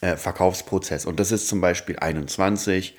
[0.01, 1.05] äh, Verkaufsprozess.
[1.05, 2.95] Und das ist zum Beispiel 21,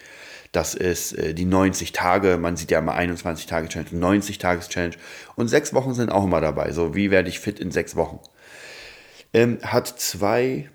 [0.51, 4.67] das ist äh, die 90 Tage, man sieht ja immer 21 Tage Challenge, 90 Tages
[4.67, 4.95] Challenge
[5.35, 6.73] und sechs Wochen sind auch immer dabei.
[6.73, 8.19] So, wie werde ich fit in sechs Wochen?
[9.33, 10.69] Ähm, hat zwei,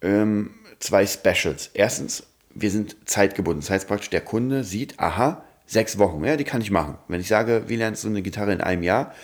[0.00, 1.70] ähm, zwei Specials.
[1.74, 2.24] Erstens,
[2.54, 3.60] wir sind zeitgebunden.
[3.60, 6.98] Das heißt praktisch, der Kunde sieht, aha, sechs Wochen, ja, die kann ich machen.
[7.08, 9.14] Wenn ich sage, wie lernst du eine Gitarre in einem Jahr,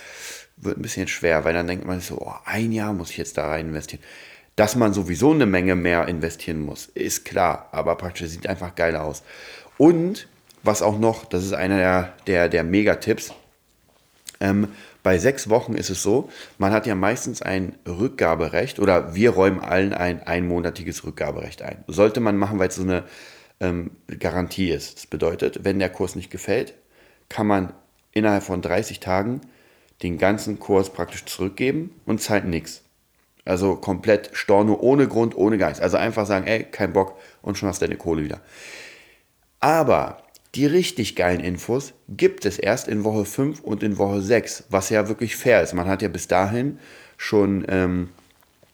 [0.57, 3.37] wird ein bisschen schwer, weil dann denkt man so, oh, ein Jahr muss ich jetzt
[3.37, 4.03] da rein investieren.
[4.55, 8.95] Dass man sowieso eine Menge mehr investieren muss, ist klar, aber praktisch sieht einfach geil
[8.95, 9.23] aus.
[9.77, 10.27] Und
[10.63, 13.33] was auch noch, das ist einer der, der, der Megatipps,
[14.39, 14.69] ähm,
[15.03, 19.59] bei sechs Wochen ist es so, man hat ja meistens ein Rückgaberecht oder wir räumen
[19.59, 21.83] allen ein einmonatiges Rückgaberecht ein.
[21.87, 23.03] Sollte man machen, weil es so eine
[23.59, 24.97] ähm, Garantie ist.
[24.97, 26.73] Das bedeutet, wenn der Kurs nicht gefällt,
[27.27, 27.73] kann man
[28.11, 29.41] innerhalb von 30 Tagen
[30.03, 32.83] den ganzen Kurs praktisch zurückgeben und zahlt nichts.
[33.45, 35.81] Also komplett Storno, ohne Grund, ohne Geist.
[35.81, 38.41] Also einfach sagen, ey, kein Bock und schon hast du deine Kohle wieder.
[39.59, 40.23] Aber
[40.55, 44.89] die richtig geilen Infos gibt es erst in Woche 5 und in Woche 6, was
[44.89, 45.73] ja wirklich fair ist.
[45.73, 46.79] Man hat ja bis dahin
[47.17, 48.09] schon, ähm,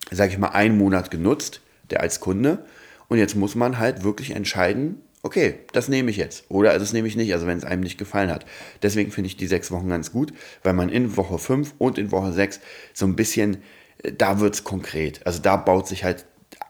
[0.09, 2.65] sag ich mal, einen Monat genutzt, der als Kunde.
[3.07, 6.45] Und jetzt muss man halt wirklich entscheiden, okay, das nehme ich jetzt.
[6.49, 8.45] Oder das nehme ich nicht, also wenn es einem nicht gefallen hat.
[8.81, 10.33] Deswegen finde ich die sechs Wochen ganz gut,
[10.63, 12.61] weil man in Woche 5 und in Woche 6
[12.93, 13.57] so ein bisschen,
[14.03, 15.25] äh, da wird es konkret.
[15.25, 16.25] Also da baut sich halt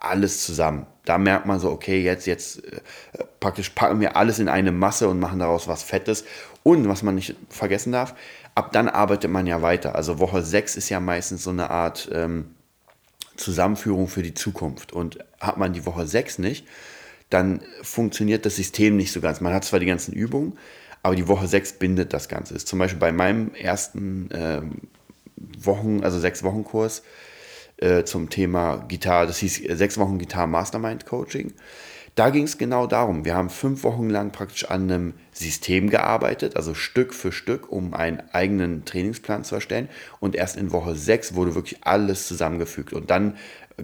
[0.05, 0.85] alles zusammen.
[1.05, 2.79] Da merkt man so, okay, jetzt, jetzt äh,
[3.39, 6.25] praktisch packen wir alles in eine Masse und machen daraus was Fettes.
[6.63, 8.15] Und was man nicht vergessen darf,
[8.55, 9.95] ab dann arbeitet man ja weiter.
[9.95, 12.55] Also Woche 6 ist ja meistens so eine Art ähm,
[13.37, 14.93] Zusammenführung für die Zukunft.
[14.93, 16.65] Und hat man die Woche 6 nicht,
[17.29, 19.41] dann funktioniert das System nicht so ganz.
[19.41, 20.57] Man hat zwar die ganzen Übungen,
[21.03, 22.55] aber die Woche 6 bindet das Ganze.
[22.55, 24.71] Ist zum Beispiel bei meinem ersten ähm,
[25.59, 27.03] Wochen, also sechs Wochen Kurs,
[27.77, 31.53] äh, zum Thema Gitarre, das hieß äh, sechs Wochen Gitarre Mastermind Coaching.
[32.15, 33.25] Da ging es genau darum.
[33.25, 37.93] Wir haben fünf Wochen lang praktisch an einem System gearbeitet, also Stück für Stück, um
[37.93, 39.89] einen eigenen Trainingsplan zu erstellen.
[40.21, 42.93] Und erst in Woche sechs wurde wirklich alles zusammengefügt.
[42.93, 43.35] Und dann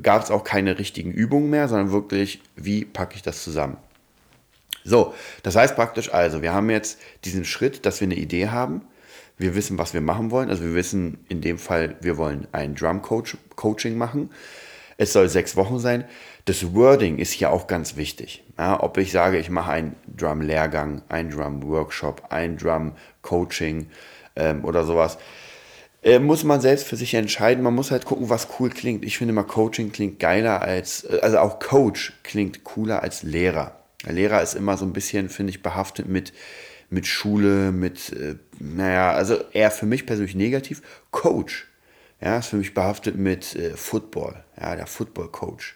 [0.02, 3.76] gab es auch keine richtigen Übungen mehr, sondern wirklich, wie packe ich das zusammen.
[4.86, 8.82] So, das heißt praktisch also, wir haben jetzt diesen Schritt, dass wir eine Idee haben,
[9.42, 10.50] wir wissen, was wir machen wollen.
[10.50, 14.30] Also wir wissen in dem Fall, wir wollen ein Drum -Coach Coaching machen.
[14.98, 16.06] Es soll sechs Wochen sein.
[16.46, 18.44] Das Wording ist hier auch ganz wichtig.
[18.58, 23.88] Ja, ob ich sage, ich mache einen Drum-Lehrgang, einen Drum-Workshop, ein Drum-Coaching
[24.36, 25.18] ähm, oder sowas,
[26.04, 27.64] äh, muss man selbst für sich entscheiden.
[27.64, 29.06] Man muss halt gucken, was cool klingt.
[29.06, 33.78] Ich finde mal, Coaching klingt geiler als, äh, also auch Coach klingt cooler als Lehrer.
[34.08, 36.34] Lehrer ist immer so ein bisschen, finde ich, behaftet mit
[36.92, 40.82] mit Schule, mit, äh, naja, also eher für mich persönlich negativ.
[41.10, 41.68] Coach,
[42.22, 45.76] ja, ist für mich behaftet mit äh, Football, ja, der Football Coach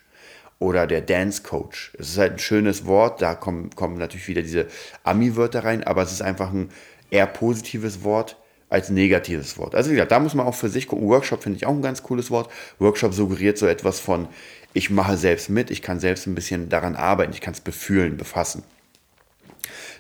[0.59, 1.93] oder der Dance Coach.
[1.97, 4.67] Es ist halt ein schönes Wort, da kommen, kommen natürlich wieder diese
[5.03, 6.69] Ami-Wörter rein, aber es ist einfach ein
[7.09, 8.37] eher positives Wort
[8.69, 9.75] als negatives Wort.
[9.75, 11.07] Also wie gesagt, da muss man auch für sich gucken.
[11.07, 12.51] Workshop finde ich auch ein ganz cooles Wort.
[12.79, 14.27] Workshop suggeriert so etwas von,
[14.73, 18.17] ich mache selbst mit, ich kann selbst ein bisschen daran arbeiten, ich kann es befühlen,
[18.17, 18.63] befassen.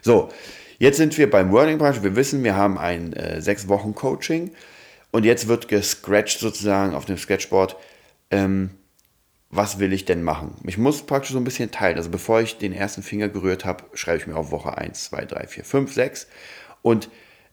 [0.01, 0.29] So,
[0.77, 2.03] Jetzt sind wir beim Wording Branch.
[2.03, 4.51] Wir wissen, wir haben ein äh, sechs Wochen Coaching
[5.11, 7.77] und jetzt wird gescratcht sozusagen auf dem Sketchboard.
[8.29, 8.71] Ähm,
[9.49, 10.55] was will ich denn machen?
[10.65, 11.95] Ich muss praktisch so ein bisschen teilen.
[11.95, 15.25] Also bevor ich den ersten Finger gerührt habe, schreibe ich mir auf Woche 1, 2,
[15.25, 16.27] 3, 4, 5, 6.
[16.81, 17.09] Und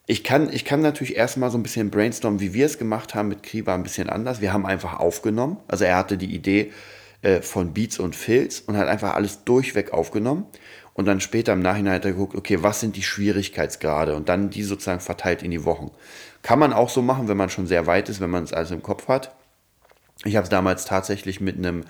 [0.06, 3.28] ich kann, ich kann natürlich erstmal so ein bisschen brainstormen, wie wir es gemacht haben
[3.28, 4.40] mit Kri war ein bisschen anders.
[4.40, 5.58] Wir haben einfach aufgenommen.
[5.68, 6.72] Also er hatte die Idee
[7.20, 10.46] äh, von Beats und Filz und hat einfach alles durchweg aufgenommen
[10.94, 14.50] und dann später im Nachhinein hat er geguckt, okay, was sind die Schwierigkeitsgrade und dann
[14.50, 15.90] die sozusagen verteilt in die Wochen.
[16.42, 18.74] Kann man auch so machen, wenn man schon sehr weit ist, wenn man es also
[18.74, 19.34] im Kopf hat.
[20.24, 21.84] Ich habe es damals tatsächlich mit einem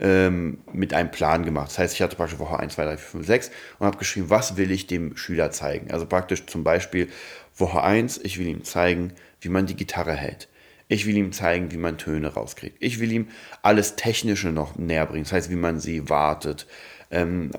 [0.00, 1.68] ähm, mit einem Plan gemacht.
[1.68, 4.30] Das heißt, ich hatte praktisch Woche 1, 2, 3, 4, 5, 6 und habe geschrieben,
[4.30, 5.90] was will ich dem Schüler zeigen.
[5.90, 7.08] Also praktisch zum Beispiel
[7.56, 10.48] Woche 1, ich will ihm zeigen, wie man die Gitarre hält.
[10.88, 12.76] Ich will ihm zeigen, wie man Töne rauskriegt.
[12.80, 13.28] Ich will ihm
[13.62, 15.24] alles Technische noch näher bringen.
[15.24, 16.66] Das heißt, wie man sie wartet,
[17.10, 17.50] ähm,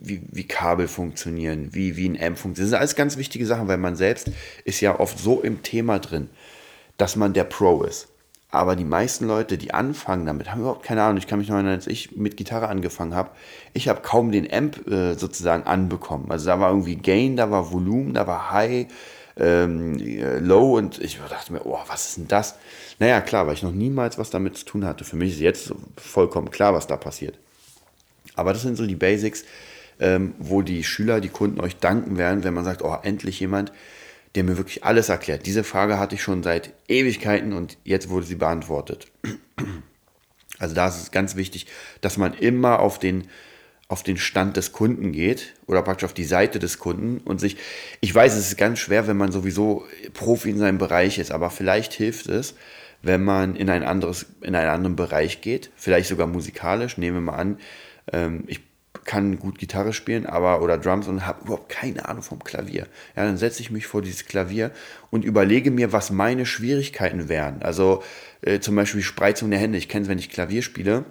[0.00, 2.58] wie, wie Kabel funktionieren, wie, wie ein Amp funktioniert.
[2.58, 4.30] Das sind alles ganz wichtige Sachen, weil man selbst
[4.64, 6.28] ist ja oft so im Thema drin,
[6.96, 8.08] dass man der Pro ist.
[8.50, 11.16] Aber die meisten Leute, die anfangen damit, haben überhaupt keine Ahnung.
[11.16, 13.30] Ich kann mich noch erinnern, als ich mit Gitarre angefangen habe,
[13.72, 16.30] ich habe kaum den Amp äh, sozusagen anbekommen.
[16.30, 18.86] Also da war irgendwie Gain, da war Volumen, da war High,
[19.36, 22.56] ähm, äh, Low und ich dachte mir, oh, was ist denn das?
[23.00, 25.04] Naja, klar, weil ich noch niemals was damit zu tun hatte.
[25.04, 27.36] Für mich ist jetzt vollkommen klar, was da passiert.
[28.36, 29.44] Aber das sind so die Basics,
[30.00, 33.72] ähm, wo die Schüler, die Kunden euch danken werden, wenn man sagt, oh, endlich jemand,
[34.34, 35.46] der mir wirklich alles erklärt.
[35.46, 39.08] Diese Frage hatte ich schon seit Ewigkeiten und jetzt wurde sie beantwortet.
[40.60, 41.66] Also da ist es ganz wichtig,
[42.00, 43.26] dass man immer auf den,
[43.88, 47.56] auf den Stand des Kunden geht oder praktisch auf die Seite des Kunden und sich,
[48.00, 51.50] ich weiß, es ist ganz schwer, wenn man sowieso Profi in seinem Bereich ist, aber
[51.50, 52.54] vielleicht hilft es,
[53.02, 56.96] wenn man in ein anderes, in einen anderen Bereich geht, vielleicht sogar musikalisch.
[56.98, 57.58] Nehmen wir mal an,
[58.12, 58.60] ähm, ich
[59.04, 62.86] kann gut Gitarre spielen, aber oder Drums und habe überhaupt keine Ahnung vom Klavier.
[63.16, 64.70] Ja, dann setze ich mich vor dieses Klavier
[65.10, 67.62] und überlege mir, was meine Schwierigkeiten wären.
[67.62, 68.02] Also
[68.42, 69.78] äh, zum Beispiel Spreizung der Hände.
[69.78, 71.04] Ich kenne es, wenn ich Klavier spiele,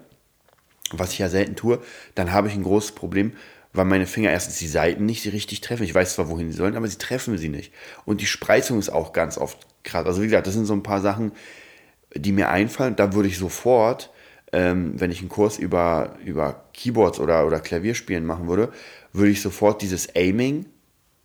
[0.92, 1.80] was ich ja selten tue,
[2.16, 3.34] dann habe ich ein großes Problem,
[3.74, 5.84] weil meine Finger erstens die Seiten nicht richtig treffen.
[5.84, 7.74] Ich weiß zwar, wohin sie sollen, aber sie treffen sie nicht.
[8.06, 10.06] Und die Spreizung ist auch ganz oft krass.
[10.06, 11.32] Also wie gesagt, das sind so ein paar Sachen,
[12.16, 12.96] die mir einfallen.
[12.96, 14.12] Da würde ich sofort
[14.54, 18.72] ähm, wenn ich einen Kurs über, über Keyboards oder, oder Klavierspielen machen würde,
[19.12, 20.68] würde ich sofort dieses Aiming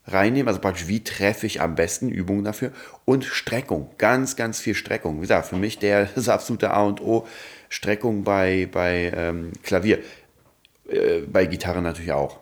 [0.07, 2.73] reinnehmen, also praktisch wie treffe ich am besten, Übungen dafür?
[3.05, 5.19] Und Streckung, ganz, ganz viel Streckung.
[5.19, 7.27] Wie gesagt, für mich der das absolute A und O,
[7.69, 9.99] Streckung bei, bei ähm, Klavier,
[10.89, 12.41] äh, bei Gitarre natürlich auch.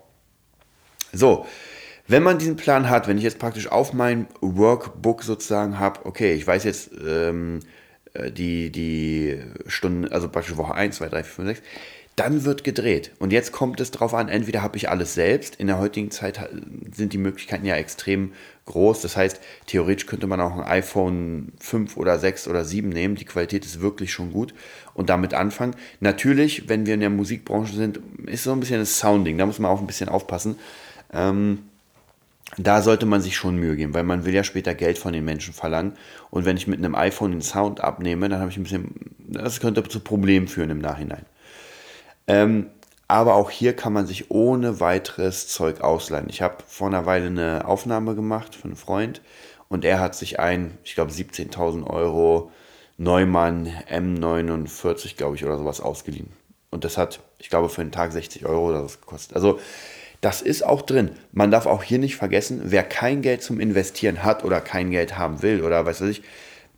[1.13, 1.47] So,
[2.07, 6.35] wenn man diesen Plan hat, wenn ich jetzt praktisch auf mein Workbook sozusagen habe, okay,
[6.35, 7.65] ich weiß jetzt, ähm, äh,
[8.31, 11.63] die, die Stunden, also praktisch Woche 1, 2, 3, 4, 5, 6,
[12.17, 13.13] dann wird gedreht.
[13.19, 16.49] Und jetzt kommt es darauf an, entweder habe ich alles selbst, in der heutigen Zeit
[16.91, 18.33] sind die Möglichkeiten ja extrem
[18.65, 19.03] groß.
[19.03, 23.17] Das heißt, theoretisch könnte man auch ein iPhone 5 oder 6 oder 7 nehmen.
[23.17, 24.55] Die Qualität ist wirklich schon gut
[24.95, 25.77] und damit anfangen.
[26.01, 29.37] Natürlich, wenn wir in der Musikbranche sind, ist so ein bisschen das Sounding.
[29.37, 30.57] Da muss man auch ein bisschen aufpassen.
[31.13, 31.59] Ähm,
[32.57, 35.25] da sollte man sich schon Mühe geben, weil man will ja später Geld von den
[35.25, 35.95] Menschen verlangen.
[36.31, 39.61] Und wenn ich mit einem iPhone den Sound abnehme, dann habe ich ein bisschen, das
[39.61, 41.27] könnte zu Problemen führen im Nachhinein.
[42.29, 42.67] Ähm,
[43.09, 46.29] aber auch hier kann man sich ohne weiteres Zeug ausleihen.
[46.29, 49.23] Ich habe vor einer Weile eine Aufnahme gemacht von einem Freund
[49.69, 52.51] und er hat sich ein, ich glaube 17.000 Euro
[52.99, 56.33] Neumann M49, glaube ich, oder sowas ausgeliehen.
[56.71, 59.37] Und das hat, ich glaube, für einen Tag 60 Euro oder was gekostet.
[59.37, 59.61] Also
[60.27, 61.13] das ist auch drin.
[61.31, 65.17] Man darf auch hier nicht vergessen, wer kein Geld zum Investieren hat oder kein Geld
[65.17, 66.23] haben will oder was weiß ich,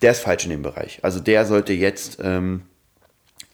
[0.02, 0.98] der ist falsch in dem Bereich.
[1.00, 2.64] Also der sollte jetzt ähm,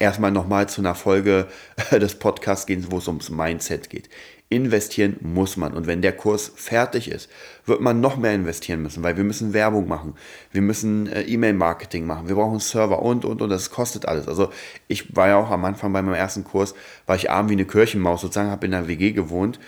[0.00, 1.46] erstmal nochmal zu einer Folge
[1.92, 4.08] des Podcasts gehen, wo es ums Mindset geht
[4.54, 5.74] investieren muss man.
[5.74, 7.28] Und wenn der Kurs fertig ist,
[7.66, 10.14] wird man noch mehr investieren müssen, weil wir müssen Werbung machen,
[10.52, 14.28] wir müssen äh, E-Mail-Marketing machen, wir brauchen Server und, und, und, das kostet alles.
[14.28, 14.50] Also
[14.88, 16.74] ich war ja auch am Anfang bei meinem ersten Kurs,
[17.06, 19.58] war ich arm wie eine Kirchenmaus sozusagen, habe in der WG gewohnt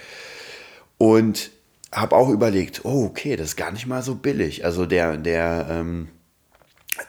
[0.98, 1.50] und
[1.92, 4.64] habe auch überlegt, oh, okay, das ist gar nicht mal so billig.
[4.64, 6.08] Also der, der, ähm,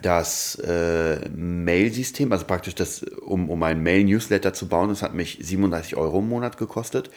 [0.01, 5.39] das äh, Mail-System, also praktisch das, um, um ein Mail-Newsletter zu bauen, das hat mich
[5.41, 7.09] 37 Euro im Monat gekostet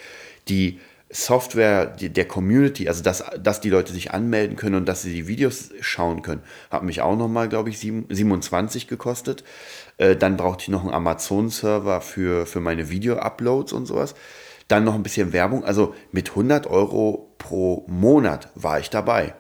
[0.49, 0.81] die
[1.13, 5.27] Software der Community, also dass, dass die Leute sich anmelden können und dass sie die
[5.27, 9.43] Videos schauen können, hat mich auch nochmal, glaube ich, 7, 27 gekostet.
[9.99, 14.15] Äh, dann brauchte ich noch einen Amazon-Server für, für meine Video-Uploads und sowas.
[14.69, 15.65] Dann noch ein bisschen Werbung.
[15.65, 19.35] Also mit 100 Euro pro Monat war ich dabei.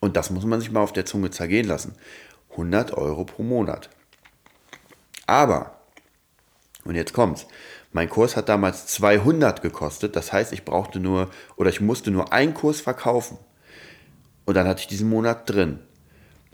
[0.00, 1.94] Und das muss man sich mal auf der Zunge zergehen lassen.
[2.50, 3.88] 100 Euro pro Monat.
[5.26, 5.78] Aber,
[6.84, 7.46] und jetzt kommt's,
[7.92, 10.14] mein Kurs hat damals 200 gekostet.
[10.16, 13.38] Das heißt, ich brauchte nur oder ich musste nur einen Kurs verkaufen.
[14.44, 15.80] Und dann hatte ich diesen Monat drin.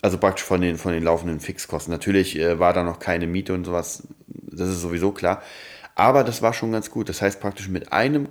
[0.03, 1.93] Also praktisch von den, von den laufenden Fixkosten.
[1.93, 4.07] Natürlich äh, war da noch keine Miete und sowas.
[4.27, 5.43] Das ist sowieso klar.
[5.95, 7.09] Aber das war schon ganz gut.
[7.09, 8.29] Das heißt praktisch mit einem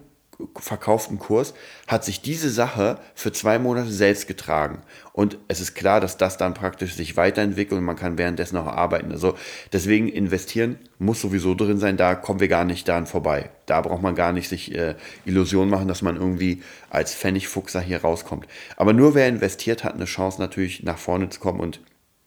[0.58, 1.54] verkauften Kurs
[1.88, 4.82] hat sich diese Sache für zwei Monate selbst getragen.
[5.14, 8.68] Und es ist klar, dass das dann praktisch sich weiterentwickelt und man kann währenddessen auch
[8.68, 9.12] arbeiten.
[9.12, 9.38] Also
[9.72, 13.50] deswegen investieren muss sowieso drin sein, da kommen wir gar nicht daran vorbei.
[13.66, 14.96] Da braucht man gar nicht sich äh,
[15.26, 18.48] Illusionen machen, dass man irgendwie als Pfennigfuchser hier rauskommt.
[18.76, 21.80] Aber nur wer investiert, hat eine Chance natürlich nach vorne zu kommen und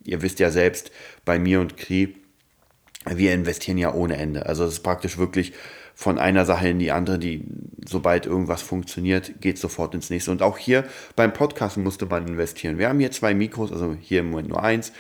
[0.04, 0.90] ihr wisst ja selbst,
[1.24, 2.16] bei mir und Kri,
[3.04, 4.46] wir investieren ja ohne Ende.
[4.46, 5.52] Also es ist praktisch wirklich
[5.98, 7.42] von einer Sache in die andere, die
[7.84, 10.30] sobald irgendwas funktioniert, geht sofort ins nächste.
[10.30, 10.84] Und auch hier
[11.16, 12.78] beim Podcast musste man investieren.
[12.78, 14.92] Wir haben hier zwei Mikros, also hier im Moment nur eins.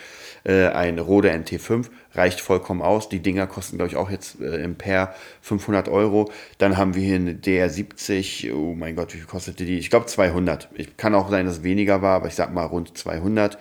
[0.42, 3.08] Äh, ein Rode NT5 reicht vollkommen aus.
[3.08, 6.32] Die Dinger kosten, glaube ich, auch jetzt äh, im Pair 500 Euro.
[6.58, 8.52] Dann haben wir hier eine DR70.
[8.52, 9.78] Oh mein Gott, wie viel kostete die?
[9.78, 10.68] Ich glaube 200.
[10.74, 13.56] Ich kann auch sein, dass es weniger war, aber ich sag mal rund 200.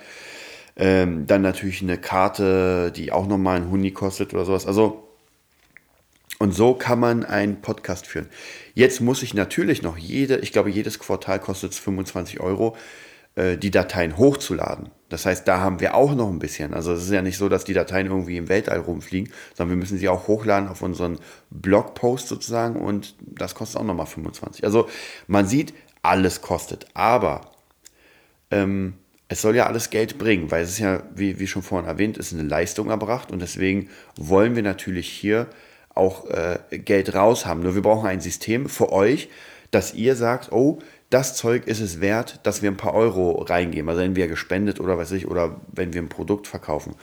[0.74, 4.66] Ähm, dann natürlich eine Karte, die auch nochmal ein Huni kostet oder sowas.
[4.66, 5.07] Also,
[6.38, 8.28] und so kann man einen Podcast führen.
[8.74, 12.76] Jetzt muss ich natürlich noch jede, ich glaube, jedes Quartal kostet es 25 Euro,
[13.34, 14.90] äh, die Dateien hochzuladen.
[15.08, 16.74] Das heißt, da haben wir auch noch ein bisschen.
[16.74, 19.80] Also es ist ja nicht so, dass die Dateien irgendwie im Weltall rumfliegen, sondern wir
[19.80, 21.18] müssen sie auch hochladen auf unseren
[21.50, 24.64] Blogpost sozusagen und das kostet auch nochmal 25.
[24.64, 24.88] Also
[25.26, 25.72] man sieht,
[26.02, 26.86] alles kostet.
[26.94, 27.52] Aber
[28.50, 28.94] ähm,
[29.28, 32.16] es soll ja alles Geld bringen, weil es ist ja, wie, wie schon vorhin erwähnt,
[32.16, 35.48] ist eine Leistung erbracht und deswegen wollen wir natürlich hier
[35.98, 37.62] auch äh, Geld raus haben.
[37.62, 39.28] Nur wir brauchen ein System für euch,
[39.70, 40.78] dass ihr sagt, oh,
[41.10, 44.78] das Zeug ist es wert, dass wir ein paar Euro reingeben, also wenn wir gespendet
[44.78, 46.94] oder weiß ich, oder wenn wir ein Produkt verkaufen.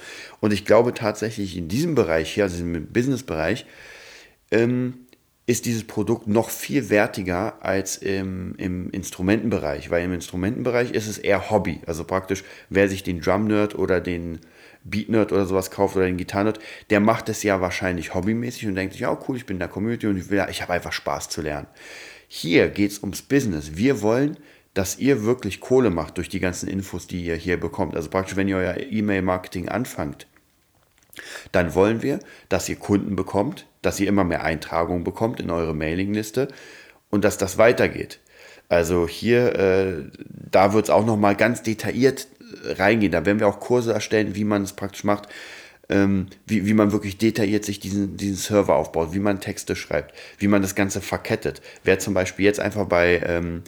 [0.41, 3.65] Und ich glaube tatsächlich in diesem Bereich hier, also im Business-Bereich,
[4.51, 5.05] ähm,
[5.47, 11.19] ist dieses Produkt noch viel wertiger als im, im Instrumentenbereich, weil im Instrumentenbereich ist es
[11.19, 11.81] eher Hobby.
[11.86, 14.39] Also praktisch, wer sich den Drum Nerd oder den
[14.86, 18.67] Beat Nerd oder sowas kauft oder den Gitarren Nerd, der macht es ja wahrscheinlich hobbymäßig
[18.67, 20.62] und denkt sich, ja oh, cool, ich bin in der Community und ich, will, ich
[20.62, 21.67] habe einfach Spaß zu lernen.
[22.28, 23.76] Hier geht es ums Business.
[23.76, 24.38] Wir wollen,
[24.74, 27.95] dass ihr wirklich Kohle macht durch die ganzen Infos, die ihr hier bekommt.
[27.95, 30.28] Also praktisch, wenn ihr euer E-Mail-Marketing anfangt,
[31.52, 32.19] dann wollen wir,
[32.50, 36.50] dass ihr Kunden bekommt, dass ihr immer mehr Eintragungen bekommt in eure Mailingliste
[37.10, 38.19] und dass das weitergeht.
[38.67, 42.28] Also hier, äh, da wird es auch nochmal ganz detailliert
[42.63, 43.12] reingehen.
[43.12, 45.29] Da werden wir auch Kurse erstellen, wie man es praktisch macht,
[45.89, 50.15] ähm, wie, wie man wirklich detailliert sich diesen, diesen Server aufbaut, wie man Texte schreibt,
[50.39, 51.62] wie man das Ganze verkettet.
[51.84, 53.63] Wer zum Beispiel jetzt einfach bei ähm,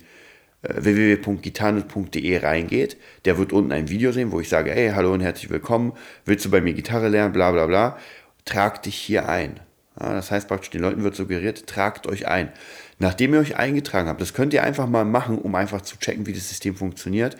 [0.63, 5.21] äh, www.gitarrenut.de reingeht, der wird unten ein Video sehen, wo ich sage, hey, hallo und
[5.21, 5.93] herzlich willkommen,
[6.25, 7.97] willst du bei mir Gitarre lernen, bla bla bla,
[8.45, 9.59] trag dich hier ein.
[9.99, 12.51] Ja, das heißt praktisch, den Leuten wird suggeriert, tragt euch ein.
[12.99, 16.25] Nachdem ihr euch eingetragen habt, das könnt ihr einfach mal machen, um einfach zu checken,
[16.25, 17.37] wie das System funktioniert,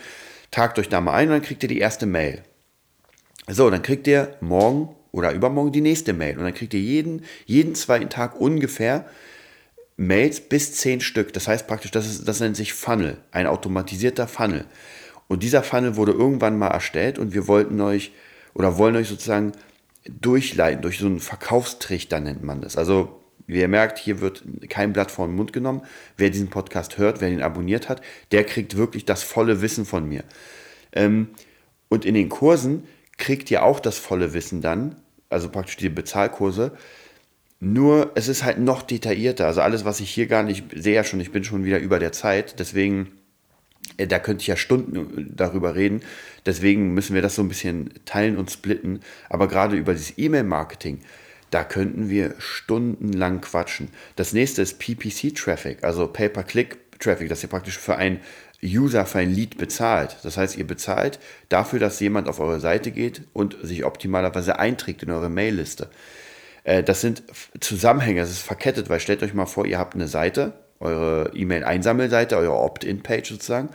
[0.52, 2.44] tragt euch da mal ein und dann kriegt ihr die erste Mail.
[3.48, 7.24] So, dann kriegt ihr morgen oder übermorgen die nächste Mail und dann kriegt ihr jeden,
[7.46, 9.06] jeden zweiten Tag ungefähr
[9.96, 11.34] Mails bis zehn Stück.
[11.34, 14.66] Das heißt praktisch, das, ist, das nennt sich Funnel, ein automatisierter Funnel.
[15.28, 18.14] Und dieser Funnel wurde irgendwann mal erstellt und wir wollten euch
[18.54, 19.54] oder wollen euch sozusagen
[20.06, 22.78] durchleiten, durch so einen Verkaufstrichter nennt man das.
[22.78, 25.82] Also, wie ihr merkt, hier wird kein Blatt vor den Mund genommen.
[26.18, 30.08] Wer diesen Podcast hört, wer ihn abonniert hat, der kriegt wirklich das volle Wissen von
[30.08, 30.24] mir.
[30.94, 31.30] Ähm,
[31.90, 32.84] und in den Kursen
[33.18, 34.98] kriegt ihr auch das volle Wissen dann,
[35.30, 36.74] also praktisch die Bezahlkurse,
[37.60, 39.48] nur es ist halt noch detaillierter.
[39.48, 42.12] Also alles, was ich hier gar nicht sehe, schon, ich bin schon wieder über der
[42.12, 42.60] Zeit.
[42.60, 43.14] Deswegen,
[43.98, 46.02] äh, da könnte ich ja Stunden äh, darüber reden.
[46.46, 49.00] Deswegen müssen wir das so ein bisschen teilen und splitten.
[49.30, 51.00] Aber gerade über dieses E-Mail-Marketing,
[51.52, 53.90] da könnten wir stundenlang quatschen.
[54.16, 58.20] Das nächste ist PPC-Traffic, also Pay-per-Click-Traffic, dass ihr praktisch für ein
[58.64, 60.18] User für ein Lead bezahlt.
[60.24, 65.04] Das heißt, ihr bezahlt dafür, dass jemand auf eure Seite geht und sich optimalerweise einträgt
[65.04, 65.90] in eure Mailliste.
[66.64, 67.24] Äh, das sind
[67.60, 72.38] Zusammenhänge, das ist verkettet, weil stellt euch mal vor, ihr habt eine Seite, eure E-Mail-Einsammelseite,
[72.38, 73.70] eure Opt-in-Page sozusagen,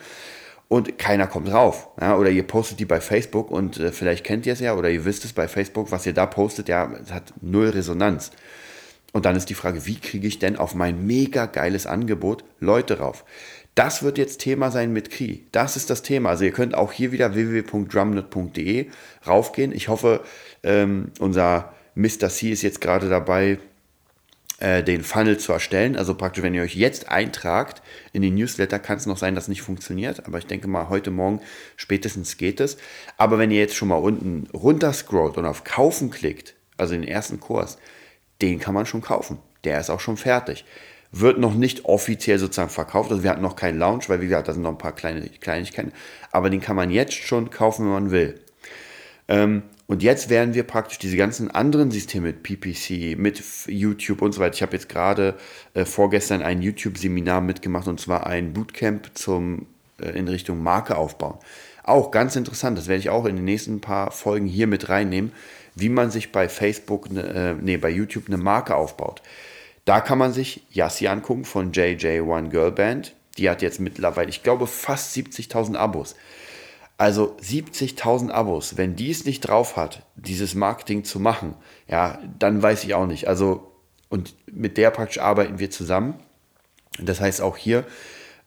[0.73, 1.91] und keiner kommt drauf.
[2.01, 4.89] Ja, oder ihr postet die bei Facebook und äh, vielleicht kennt ihr es ja oder
[4.89, 8.31] ihr wisst es bei Facebook, was ihr da postet, ja, hat null Resonanz.
[9.13, 13.01] Und dann ist die Frage, wie kriege ich denn auf mein mega geiles Angebot Leute
[13.01, 13.27] rauf?
[13.75, 15.47] Das wird jetzt Thema sein mit Kri.
[15.53, 16.31] Das ist das Thema.
[16.31, 18.87] Also ihr könnt auch hier wieder www.drumnet.de
[19.27, 19.73] raufgehen.
[19.73, 20.23] Ich hoffe,
[20.63, 22.31] ähm, unser Mr.
[22.31, 23.59] C ist jetzt gerade dabei,
[24.63, 25.97] äh, den Funnel zu erstellen.
[25.97, 29.45] Also praktisch, wenn ihr euch jetzt eintragt in den Newsletter, kann es noch sein, dass
[29.45, 30.25] es nicht funktioniert.
[30.27, 31.41] Aber ich denke mal, heute Morgen
[31.77, 32.77] spätestens geht es.
[33.17, 37.03] Aber wenn ihr jetzt schon mal unten runter scrollt und auf Kaufen klickt, also den
[37.03, 37.77] ersten Kurs,
[38.41, 39.39] den kann man schon kaufen.
[39.65, 40.65] Der ist auch schon fertig.
[41.11, 43.11] Wird noch nicht offiziell sozusagen verkauft.
[43.11, 45.29] Also wir hatten noch keinen Launch, weil wie gesagt, da sind noch ein paar kleine
[45.29, 45.93] Kleinigkeiten.
[46.31, 48.39] Aber den kann man jetzt schon kaufen, wenn man will.
[49.27, 54.33] Ähm, und jetzt werden wir praktisch diese ganzen anderen Systeme mit PPC, mit YouTube und
[54.33, 54.55] so weiter.
[54.55, 55.35] Ich habe jetzt gerade
[55.75, 59.67] äh, vorgestern ein YouTube-Seminar mitgemacht und zwar ein Bootcamp zum,
[60.01, 61.39] äh, in Richtung Marke aufbauen.
[61.83, 65.33] Auch ganz interessant, das werde ich auch in den nächsten paar Folgen hier mit reinnehmen,
[65.75, 69.21] wie man sich bei Facebook, ne, äh, nee, bei YouTube eine Marke aufbaut.
[69.85, 73.15] Da kann man sich Yassi angucken von JJ1 Girl Band.
[73.37, 76.15] Die hat jetzt mittlerweile, ich glaube, fast 70.000 Abos.
[76.99, 81.55] Also 70.000 Abos, wenn die es nicht drauf hat, dieses Marketing zu machen,
[81.89, 83.29] ja, dann weiß ich auch nicht.
[83.29, 83.73] Also,
[84.09, 86.15] und mit der praktisch arbeiten wir zusammen.
[87.01, 87.85] Das heißt auch hier,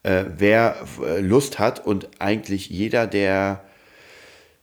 [0.03, 3.63] äh, wer äh, Lust hat und eigentlich jeder, der,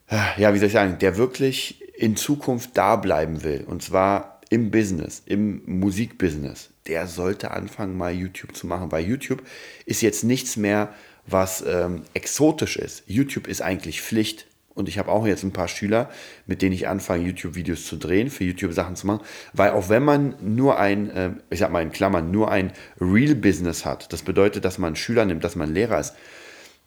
[0.09, 4.41] äh, ja, wie soll ich sagen, der wirklich in Zukunft da bleiben will, und zwar
[4.51, 9.43] im Business, im Musikbusiness, der sollte anfangen, mal YouTube zu machen, weil YouTube
[9.87, 10.95] ist jetzt nichts mehr,
[11.27, 13.05] was ähm, exotisch ist.
[13.07, 16.09] YouTube ist eigentlich Pflicht Und ich habe auch jetzt ein paar Schüler,
[16.47, 19.21] mit denen ich anfange, YouTube-Videos zu drehen, für YouTube Sachen zu machen.
[19.53, 23.85] Weil auch wenn man nur ein, äh, ich sag mal in Klammern, nur ein Real-Business
[23.85, 26.15] hat, das bedeutet, dass man Schüler nimmt, dass man Lehrer ist,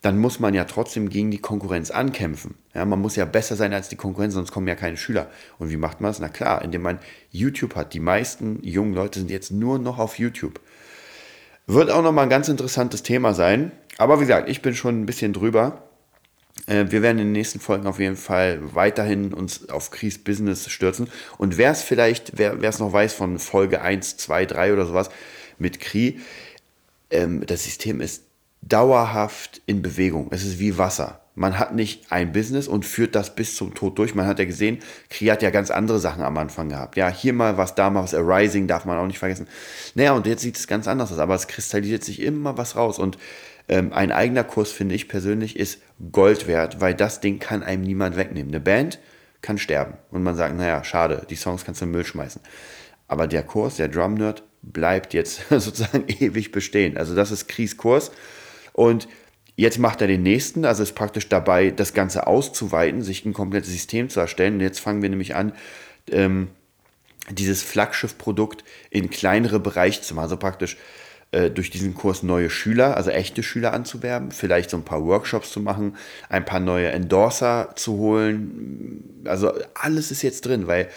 [0.02, 2.56] dann muss man ja trotzdem gegen die Konkurrenz ankämpfen.
[2.74, 5.30] Ja, man muss ja besser sein als die Konkurrenz, sonst kommen ja keine Schüler.
[5.58, 6.20] Und wie macht man das?
[6.20, 7.00] Na klar, indem man
[7.32, 7.94] YouTube hat.
[7.94, 10.60] Die meisten jungen Leute sind jetzt nur noch auf YouTube.
[11.68, 13.72] Wird auch nochmal ein ganz interessantes Thema sein.
[13.98, 15.84] Aber wie gesagt, ich bin schon ein bisschen drüber.
[16.68, 20.70] Äh, Wir werden in den nächsten Folgen auf jeden Fall weiterhin uns auf Chris Business
[20.70, 21.10] stürzen.
[21.38, 25.10] Und wer es vielleicht, wer es noch weiß von Folge 1, 2, 3 oder sowas
[25.58, 26.20] mit Kri,
[27.10, 28.24] ähm, das System ist
[28.62, 30.28] dauerhaft in Bewegung.
[30.32, 31.25] Es ist wie Wasser.
[31.36, 34.16] Man hat nicht ein Business und führt das bis zum Tod durch.
[34.16, 34.80] Man hat ja gesehen,
[35.10, 36.96] Kri hat ja ganz andere Sachen am Anfang gehabt.
[36.96, 39.48] Ja, hier mal was, da mal was, Arising darf man auch nicht vergessen.
[39.96, 43.00] Naja, und jetzt sieht es ganz anders aus, aber es kristallisiert sich immer was raus.
[43.00, 43.18] Und
[43.68, 45.82] ähm, ein eigener Kurs, finde ich persönlich, ist
[46.12, 48.54] Gold wert, weil das Ding kann einem niemand wegnehmen.
[48.54, 49.00] Eine Band
[49.42, 52.42] kann sterben und man sagt, naja, schade, die Songs kannst du in den Müll schmeißen.
[53.08, 56.98] Aber der Kurs, der Drum Nerd, bleibt jetzt sozusagen ewig bestehen.
[56.98, 58.12] Also das ist Kris Kurs
[58.74, 59.08] und
[59.56, 63.72] jetzt macht er den nächsten, also ist praktisch dabei, das Ganze auszuweiten, sich ein komplettes
[63.72, 64.56] System zu erstellen.
[64.56, 65.54] Und jetzt fangen wir nämlich an,
[66.12, 66.50] ähm,
[67.30, 70.24] dieses Flaggschiff-Produkt in kleinere Bereiche zu machen.
[70.24, 70.78] Also praktisch
[71.32, 75.52] äh, durch diesen Kurs neue Schüler, also echte Schüler anzuwerben, vielleicht so ein paar Workshops
[75.52, 75.98] zu machen,
[76.30, 79.24] ein paar neue Endorser zu holen.
[79.26, 80.88] Also alles ist jetzt drin, weil,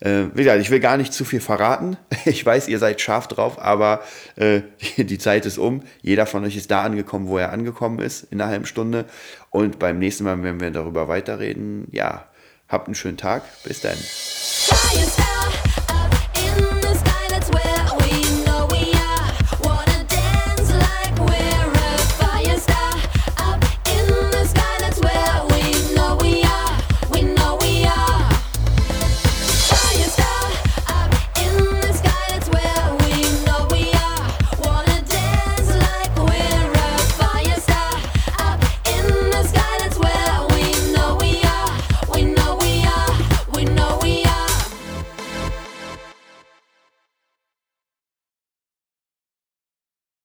[0.00, 1.96] äh, wie gesagt, ich will gar nicht zu viel verraten.
[2.26, 4.02] Ich weiß, ihr seid scharf drauf, aber
[4.36, 4.60] äh,
[4.98, 5.82] die Zeit ist um.
[6.02, 9.06] Jeder von euch ist da angekommen, wo er angekommen ist, in einer halben Stunde.
[9.50, 11.88] Und beim nächsten Mal werden wir darüber weiterreden.
[11.92, 12.26] Ja,
[12.68, 13.42] habt einen schönen Tag.
[13.64, 13.96] Bis dann.